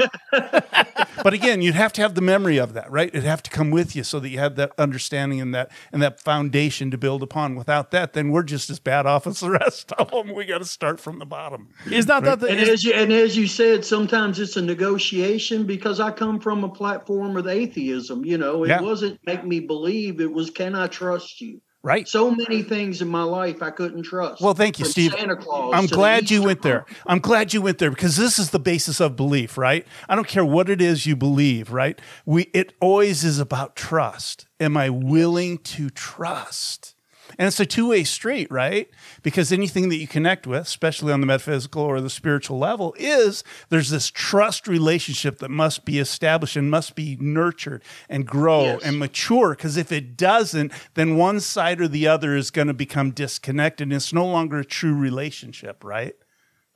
[1.22, 3.08] But again, you'd have to have the memory of that, right?
[3.08, 6.02] It'd have to come with you so that you had that understanding and that and
[6.02, 7.54] that foundation to build upon.
[7.54, 10.34] Without that, then we're just as bad off as the rest of them.
[10.34, 11.68] We got to start from the bottom.
[11.90, 14.62] Is not that the And is- as you and as you said, sometimes it's a
[14.62, 18.24] negotiation because I come from a platform of atheism.
[18.26, 18.82] You know, it Yeah.
[18.82, 21.62] wasn't make me believe; it was can I trust you?
[21.84, 22.08] Right.
[22.08, 24.40] So many things in my life I couldn't trust.
[24.40, 25.12] Well, thank you, From Steve.
[25.12, 25.74] Santa Claus.
[25.74, 26.86] I'm glad you went there.
[27.06, 29.86] I'm glad you went there because this is the basis of belief, right?
[30.08, 32.00] I don't care what it is you believe, right?
[32.24, 34.46] We it always is about trust.
[34.58, 36.93] Am I willing to trust?
[37.38, 38.88] And it's a two-way street, right?
[39.22, 43.42] Because anything that you connect with, especially on the metaphysical or the spiritual level, is
[43.70, 48.82] there's this trust relationship that must be established and must be nurtured and grow Yes.
[48.84, 49.50] and mature.
[49.56, 53.92] Because if it doesn't, then one side or the other is going to become disconnected.
[53.92, 56.14] It's no longer a true relationship, right?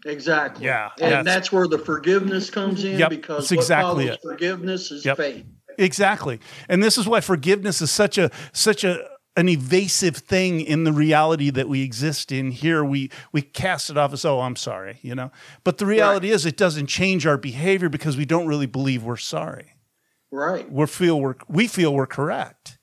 [0.06, 0.64] Exactly.
[0.66, 4.22] Yeah, And that's- that's where the forgiveness comes in Yep, because that's exactly follows it.
[4.22, 5.16] forgiveness is Yep.
[5.16, 5.44] faith.
[5.76, 6.40] Exactly.
[6.68, 9.00] And this is why forgiveness is such a such a
[9.38, 12.84] an evasive thing in the reality that we exist in here.
[12.84, 15.30] We we cast it off as oh i'm sorry you know?
[15.64, 19.16] But the reality is it doesn't change our behavior because we don't really believe we're
[19.16, 19.72] sorry.
[20.30, 20.70] Right.
[20.70, 22.77] we feel we're we feel we're correct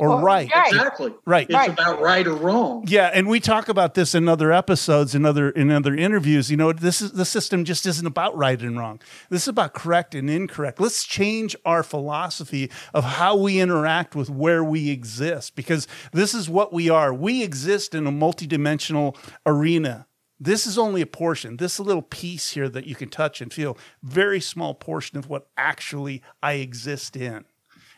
[0.00, 0.72] or Well, right right.
[0.72, 1.14] Exactly.
[1.26, 1.46] Right.
[1.48, 1.70] It's Right.
[1.70, 2.84] about right or wrong.
[2.88, 6.56] yeah and we talk about this in other episodes in other in other interviews you
[6.56, 8.98] know this is the system just isn't about right and wrong
[9.28, 14.30] this is about correct and incorrect let's change our philosophy of how we interact with
[14.30, 19.14] where we exist because this is what we are we exist in a multidimensional
[19.46, 20.06] arena
[20.42, 23.76] this is only a portion this little piece here that you can touch and feel
[24.02, 27.44] very small portion of what actually i exist in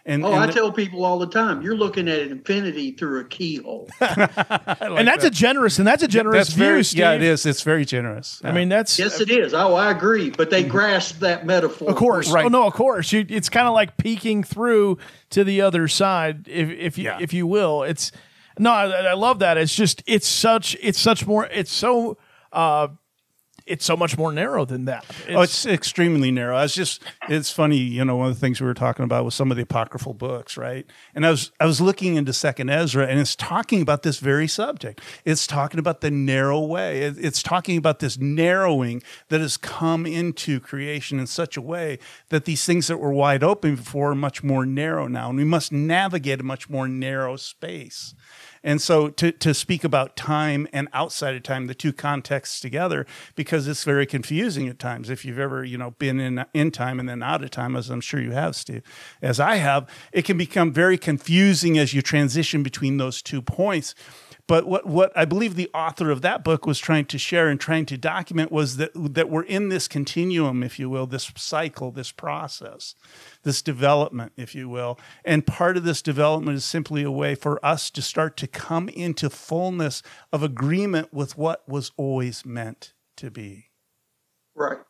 [0.05, 3.20] and, Oh, and I the- tell people all the time, you're looking at infinity through
[3.20, 3.88] a keyhole.
[4.00, 6.98] and that's a generous and that's a generous that's view, very Steve.
[6.98, 9.55] yeah it is it's very generous I mean, that's yes, it is.
[9.55, 10.30] Oh, I agree.
[10.30, 11.88] But they grasp that metaphor.
[11.90, 12.44] Of course, Right.
[12.46, 13.12] Oh no, of course.
[13.12, 14.98] You, it's kind of like peeking through
[15.30, 17.18] to the other side, if if you Yeah.
[17.20, 17.82] if you will.
[17.84, 18.11] It's
[18.59, 19.57] no, I, I love that.
[19.57, 22.18] It's just it's such it's such more it's so
[22.53, 22.88] uh
[23.73, 25.05] it's so much more narrow than that.
[25.31, 26.57] oh, it's extremely narrow.
[26.57, 29.25] I was just, it's funny, you know, one of the things we were talking about
[29.25, 30.85] was some of the apocryphal books, right?
[31.14, 34.47] And I was, I was looking into Second Ezra, and it's talking about this very
[34.47, 35.01] subject.
[35.25, 37.01] It's talking about the narrow way.
[37.03, 41.99] It- It's talking about this narrowing that has come into creation in such a way
[42.29, 45.45] that these things that were wide open before are much more narrow now, and we
[45.45, 48.14] must navigate a much more narrow space.
[48.64, 53.06] And so to, to speak about time and outside of time, the two contexts together,
[53.34, 55.10] because it's very confusing at times.
[55.10, 57.90] If you've ever, you know, been in in time and then out of time, as
[57.90, 58.82] I'm sure you have, Steve,
[59.20, 63.94] as I have, it can become very confusing as you transition between those two points.
[64.53, 67.59] But what, what I believe the author of that book was trying to share and
[67.59, 71.90] trying to document was that that we're in this continuum, if you will, this cycle,
[71.90, 72.94] this process,
[73.44, 74.98] this development, if you will.
[75.24, 78.90] And part of this development is simply a way for us to start to come
[78.90, 80.03] into fullness
[80.34, 83.70] of agreement with what was always meant to be.
[84.55, 84.80] Right.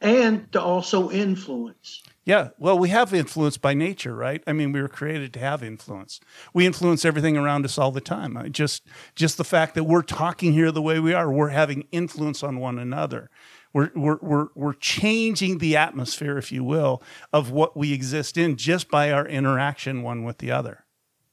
[0.00, 2.04] And to also influence.
[2.30, 4.40] Yeah, well, we have influence by nature, right?
[4.46, 6.20] I mean, we were created to have influence.
[6.54, 8.38] We influence everything around us all the time.
[8.52, 12.44] Just, just the fact that we're talking here the way we are, we're having influence
[12.44, 13.30] on one another.
[13.72, 17.02] We're, we're, we're, we're changing the atmosphere, if you will,
[17.32, 20.84] of what we exist in just by our interaction one with the other.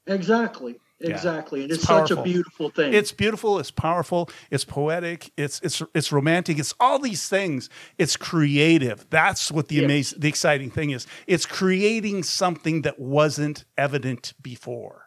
[0.04, 0.80] Exactly.
[1.00, 1.62] Exactly.
[1.62, 2.92] And It's it's, such a beautiful thing.
[2.92, 7.70] It's beautiful, it's powerful, it's poetic, it's it's it's romantic, it's all these things.
[7.98, 9.08] It's creative.
[9.10, 9.84] That's what the Yes.
[9.84, 11.06] amazing the exciting thing is.
[11.26, 15.04] It's creating something that wasn't evident before.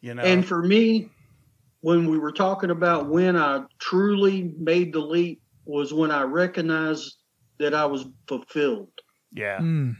[0.00, 0.22] You know.
[0.22, 1.10] And for me,
[1.80, 7.16] when we were talking about when I truly made the leap was when I recognized
[7.58, 8.90] that I was fulfilled
[9.32, 9.58] yeah.
[9.58, 9.96] Mm.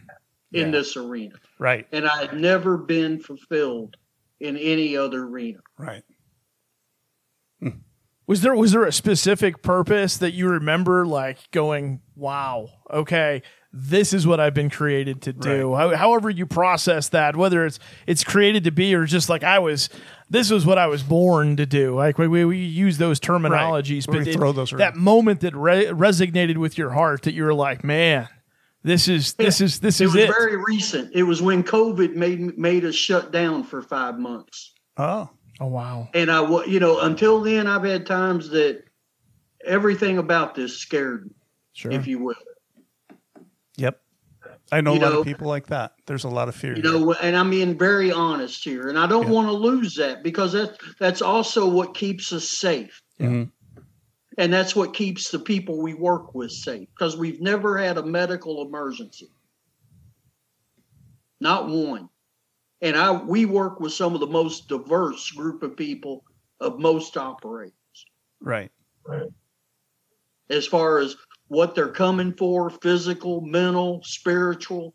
[0.53, 0.71] in Yeah.
[0.71, 1.35] this arena.
[1.59, 1.87] Right.
[1.93, 3.97] And I had never been fulfilled
[4.41, 5.59] in any other arena.
[5.79, 6.03] Right.
[7.61, 7.69] Hmm.
[8.27, 14.13] Was there was there a specific purpose that you remember, like going, "Wow, okay, this
[14.13, 18.25] is what I've been created to do." How, however you process that, whether it's it's
[18.25, 19.89] created to be or just like I was,
[20.29, 21.95] this was what I was born to do.
[21.97, 25.57] Like we we, we use those terminologies, We but it- throw those that moment that
[25.57, 28.29] re- resonated with your heart, that you were like, "Man,
[28.89, 31.11] this is this is this It is was it." very recent.
[31.15, 34.73] It was when COVID made made us shut down for five months.
[34.97, 35.29] Oh.
[35.61, 38.83] oh wow, And I, you know, until then, I've had times that
[39.65, 41.35] everything about this scared me,
[41.73, 41.93] sure.
[41.93, 42.35] if you will.
[43.77, 44.01] Yep.
[44.73, 45.93] I know You a lot know- of people like that.
[46.07, 46.77] There's a lot of fear.
[46.77, 46.93] You here.
[46.93, 49.33] know, and I'm being very honest here, and I don't Yeah.
[49.33, 53.51] want to lose that because that's that's also what keeps us safe, Mhm.
[54.39, 58.03] And that's what keeps the people we work with safe because we've never had a
[58.03, 59.29] medical emergency,
[61.41, 62.09] not one.
[62.81, 66.25] And I we work with some of the most diverse group of people
[66.61, 67.75] of most operators
[68.41, 68.71] Right.
[69.05, 69.29] Right.
[70.49, 71.17] as far as
[71.49, 74.95] what they're coming for physical mental spiritual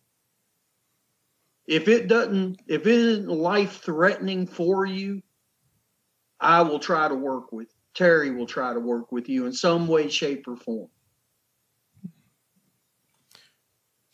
[1.68, 5.22] if it doesn't if it isn't life threatening for you
[6.40, 7.73] i will try to work with you.
[7.96, 10.88] Terry will try to work with you in some way shape or form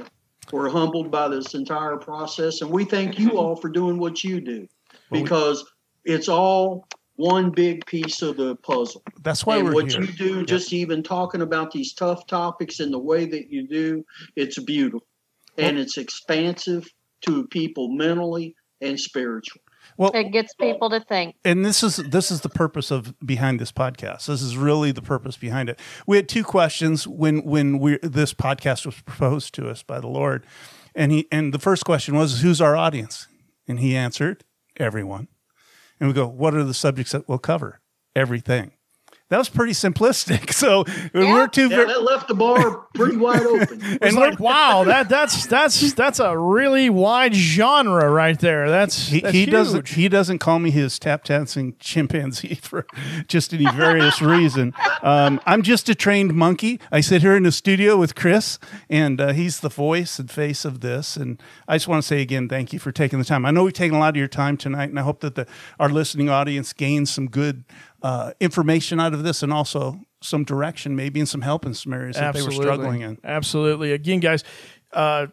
[0.51, 4.39] We're humbled by this entire process, and we thank you all for doing what you
[4.39, 4.67] do
[5.11, 5.65] Well, we- because
[6.05, 6.87] it's all
[7.17, 9.01] one big piece of the puzzle.
[9.23, 10.01] That's why and we're what here.
[10.01, 14.05] you do, just even talking about these tough topics in the way that you do,
[14.35, 15.07] it's beautiful
[15.57, 16.85] and it's expansive
[17.21, 19.63] to people mentally and spiritually.
[19.97, 21.35] Well, It gets people to think.
[21.45, 24.25] and this is this is the purpose of behind this podcast.
[24.25, 25.79] This is really the purpose behind it.
[26.05, 30.07] We had two questions when when we this podcast was proposed to us by the
[30.07, 30.45] Lord,
[30.93, 33.27] and he and the first question was, "Who's our audience?"
[33.67, 34.43] And he answered,
[34.77, 35.27] "Everyone."
[35.99, 37.81] And we go, "What are the subjects that we'll cover?"
[38.15, 38.71] Everything.
[39.29, 40.53] That was pretty simplistic.
[40.65, 41.67] So we're two.
[41.67, 43.81] Yeah, that left the bar pretty wide open.
[43.83, 48.69] It's and like, wow, that that's that's that's a really wide genre right there.
[48.69, 49.51] That's he, that's he huge.
[49.51, 52.87] doesn't he doesn't call me his tap dancing chimpanzee for
[53.27, 54.73] just any various reason.
[55.03, 56.79] Um, I'm just a trained monkey.
[56.91, 58.57] I sit here in the studio with Chris,
[58.89, 61.17] and uh, he's the voice and face of this.
[61.17, 63.45] And I just want to say again, thank you for taking the time.
[63.45, 65.45] I know we've taken a lot of your time tonight, and I hope that the
[65.79, 67.65] our listening audience gains some good
[68.01, 71.93] uh, information out of this, and also some direction, maybe, and some help in some
[71.93, 73.17] areas that they were struggling in.
[73.23, 73.91] Absolutely.
[73.91, 74.43] Again, guys,
[74.93, 75.27] uh,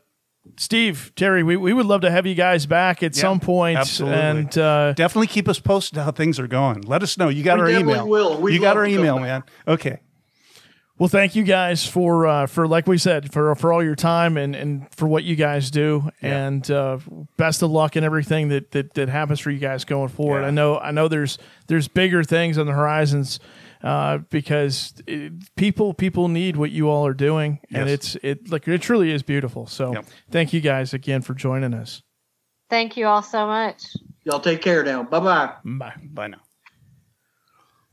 [0.56, 3.78] Steve, Terry, we, we would love to have you guys back at Yeah, some point.
[3.78, 4.18] absolutely.
[4.20, 6.82] And uh, Definitely keep us posted how things are going.
[6.82, 7.28] Let us know.
[7.28, 8.08] You got We our email.
[8.08, 8.40] will.
[8.40, 9.22] We'd you got our email, back.
[9.22, 9.42] man.
[9.68, 10.00] Okay.
[10.98, 14.36] Well, thank you guys for uh, for like we said for for all your time
[14.36, 16.10] and, and for what you guys do.
[16.22, 16.46] Yeah.
[16.46, 16.98] And uh,
[17.36, 20.42] best of luck in everything that, that that happens for you guys going forward.
[20.42, 20.48] Yeah.
[20.48, 23.40] I know I know there's there's bigger things on the horizons.
[23.82, 28.14] Uh, because it, people people need what you all are doing, and Yes.
[28.14, 29.66] it's it like it truly is beautiful.
[29.66, 30.04] So Yep.
[30.30, 32.00] thank you guys again for joining us.
[32.70, 33.82] Thank you all so much.
[34.22, 35.02] Y'all take care now.
[35.02, 35.52] Bye bye.
[35.64, 35.94] Bye.
[36.00, 36.51] Bye now.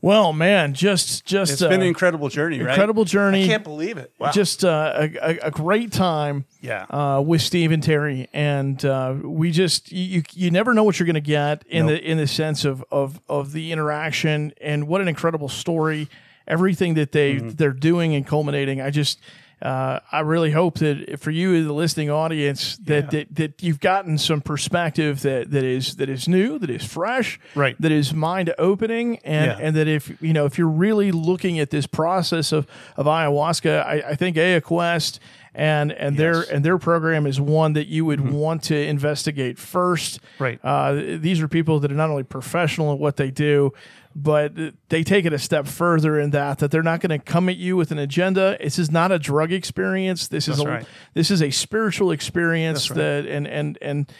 [0.02, 2.70] Well, man, just just It's uh, been an incredible journey, right?
[2.70, 3.44] incredible journey.
[3.44, 4.12] I can't believe it.
[4.18, 4.30] Wow.
[4.30, 6.84] Just uh, a, a, a great time yeah.
[6.88, 10.98] uh, with Steve and Terry, and uh, we just you you- you never know what
[10.98, 11.98] you're going to get in Nope.
[12.00, 16.08] the in the sense of of of the interaction and what an incredible story,
[16.48, 17.48] everything that they Mm-hmm.
[17.50, 18.80] they're doing and culminating.
[18.80, 19.18] I just.
[19.62, 23.20] Uh, I really hope that for you, the listening audience, that, Yeah.
[23.24, 27.38] that that you've gotten some perspective that, that is that is new, that is fresh,
[27.54, 27.76] Right.
[27.80, 29.58] that is mind opening, and Yeah.
[29.66, 33.84] and that if you know if you're really looking at this process of of ayahuasca,
[33.86, 35.18] I, I think AyaQuest
[35.54, 36.00] and and Yes.
[36.10, 36.16] Mm-hmm.
[36.16, 40.20] their and their program is one that you would want to investigate first.
[40.38, 40.58] Right.
[40.64, 43.72] Uh, these are people that are not only professional in what they do,
[44.14, 44.52] but
[44.88, 47.56] they take it a step further in that that they're not going to come at
[47.56, 48.56] you with an agenda.
[48.60, 50.28] This is not a drug experience.
[50.28, 50.86] This is a right.
[51.14, 52.96] this is a spiritual experience That's right.
[52.96, 54.12] that and and and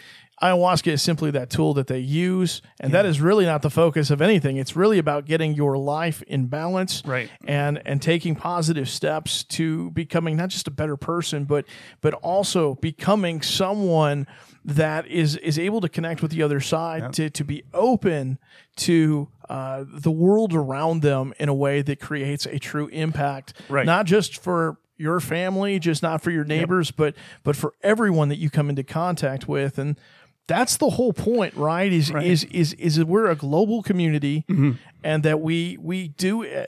[0.42, 4.10] ayahuasca is simply that tool that they use and that is really not the focus
[4.10, 4.56] of anything.
[4.56, 7.30] It's really about getting your life in balance Right.
[7.46, 11.64] and and taking positive steps to becoming not just a better person but
[12.00, 14.26] but also becoming someone
[14.64, 18.38] that is is able to connect with the other side to to be open
[18.76, 23.84] to uh, the world around them in a way that creates a true impact Right.
[23.84, 28.36] not just for your family just not for your neighbors but but for everyone that
[28.36, 29.78] you come into contact with.
[29.78, 29.98] And
[30.50, 32.26] that's the whole point right is Right.
[32.26, 34.72] is is is that we're a global community Mm-hmm.
[35.04, 36.66] and that we we do uh,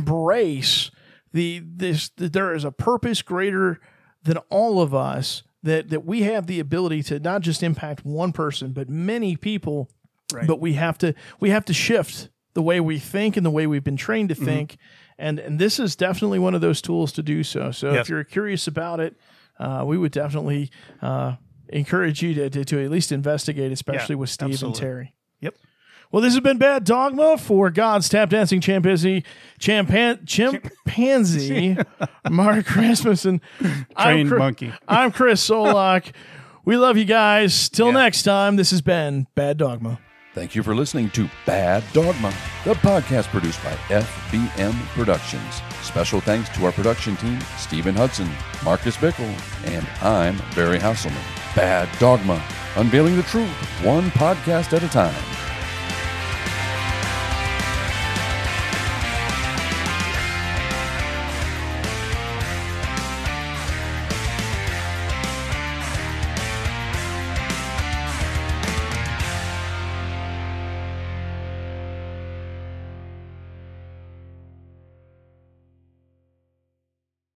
[0.00, 0.90] embrace
[1.32, 3.78] the this that there is a purpose greater
[4.24, 8.32] than all of us that that we have the ability to not just impact one
[8.32, 9.88] person but many people
[10.32, 10.46] Right.
[10.46, 13.66] but we have to we have to shift the way we think and the way
[13.66, 14.44] we've been trained Mm-hmm.
[14.44, 14.76] to think
[15.18, 18.02] and and this is definitely one of those tools to do so so Yes.
[18.02, 19.16] if you're curious about it
[19.58, 20.70] uh, we would definitely
[21.02, 21.34] uh,
[21.72, 24.78] encourage you to, to, to at least investigate especially with steve absolutely.
[24.78, 25.54] and terry Yep.
[26.12, 29.24] well, this has been Bad Dogma for God's Tap Dancing Chimpanzee,
[29.58, 31.76] champan- chimpanzee,
[32.30, 33.40] Mark Rasmussen.
[33.96, 34.72] I'm Trained Chris- monkey.
[34.88, 36.12] I'm Chris Solak.
[36.64, 37.68] we love you guys.
[37.68, 37.92] Till Yeah.
[37.92, 39.98] next time, this has been Bad Dogma.
[40.34, 42.32] Thank you for listening to Bad Dogma,
[42.64, 45.60] the podcast produced by FBM Productions.
[45.82, 48.28] Special thanks to our production team, Stephen Hudson,
[48.64, 49.32] Marcus Bickle,
[49.66, 51.39] and I'm Barry Hasselman.
[51.56, 52.42] Bad Dogma,
[52.76, 53.50] unveiling the truth
[53.82, 55.39] one podcast at a time.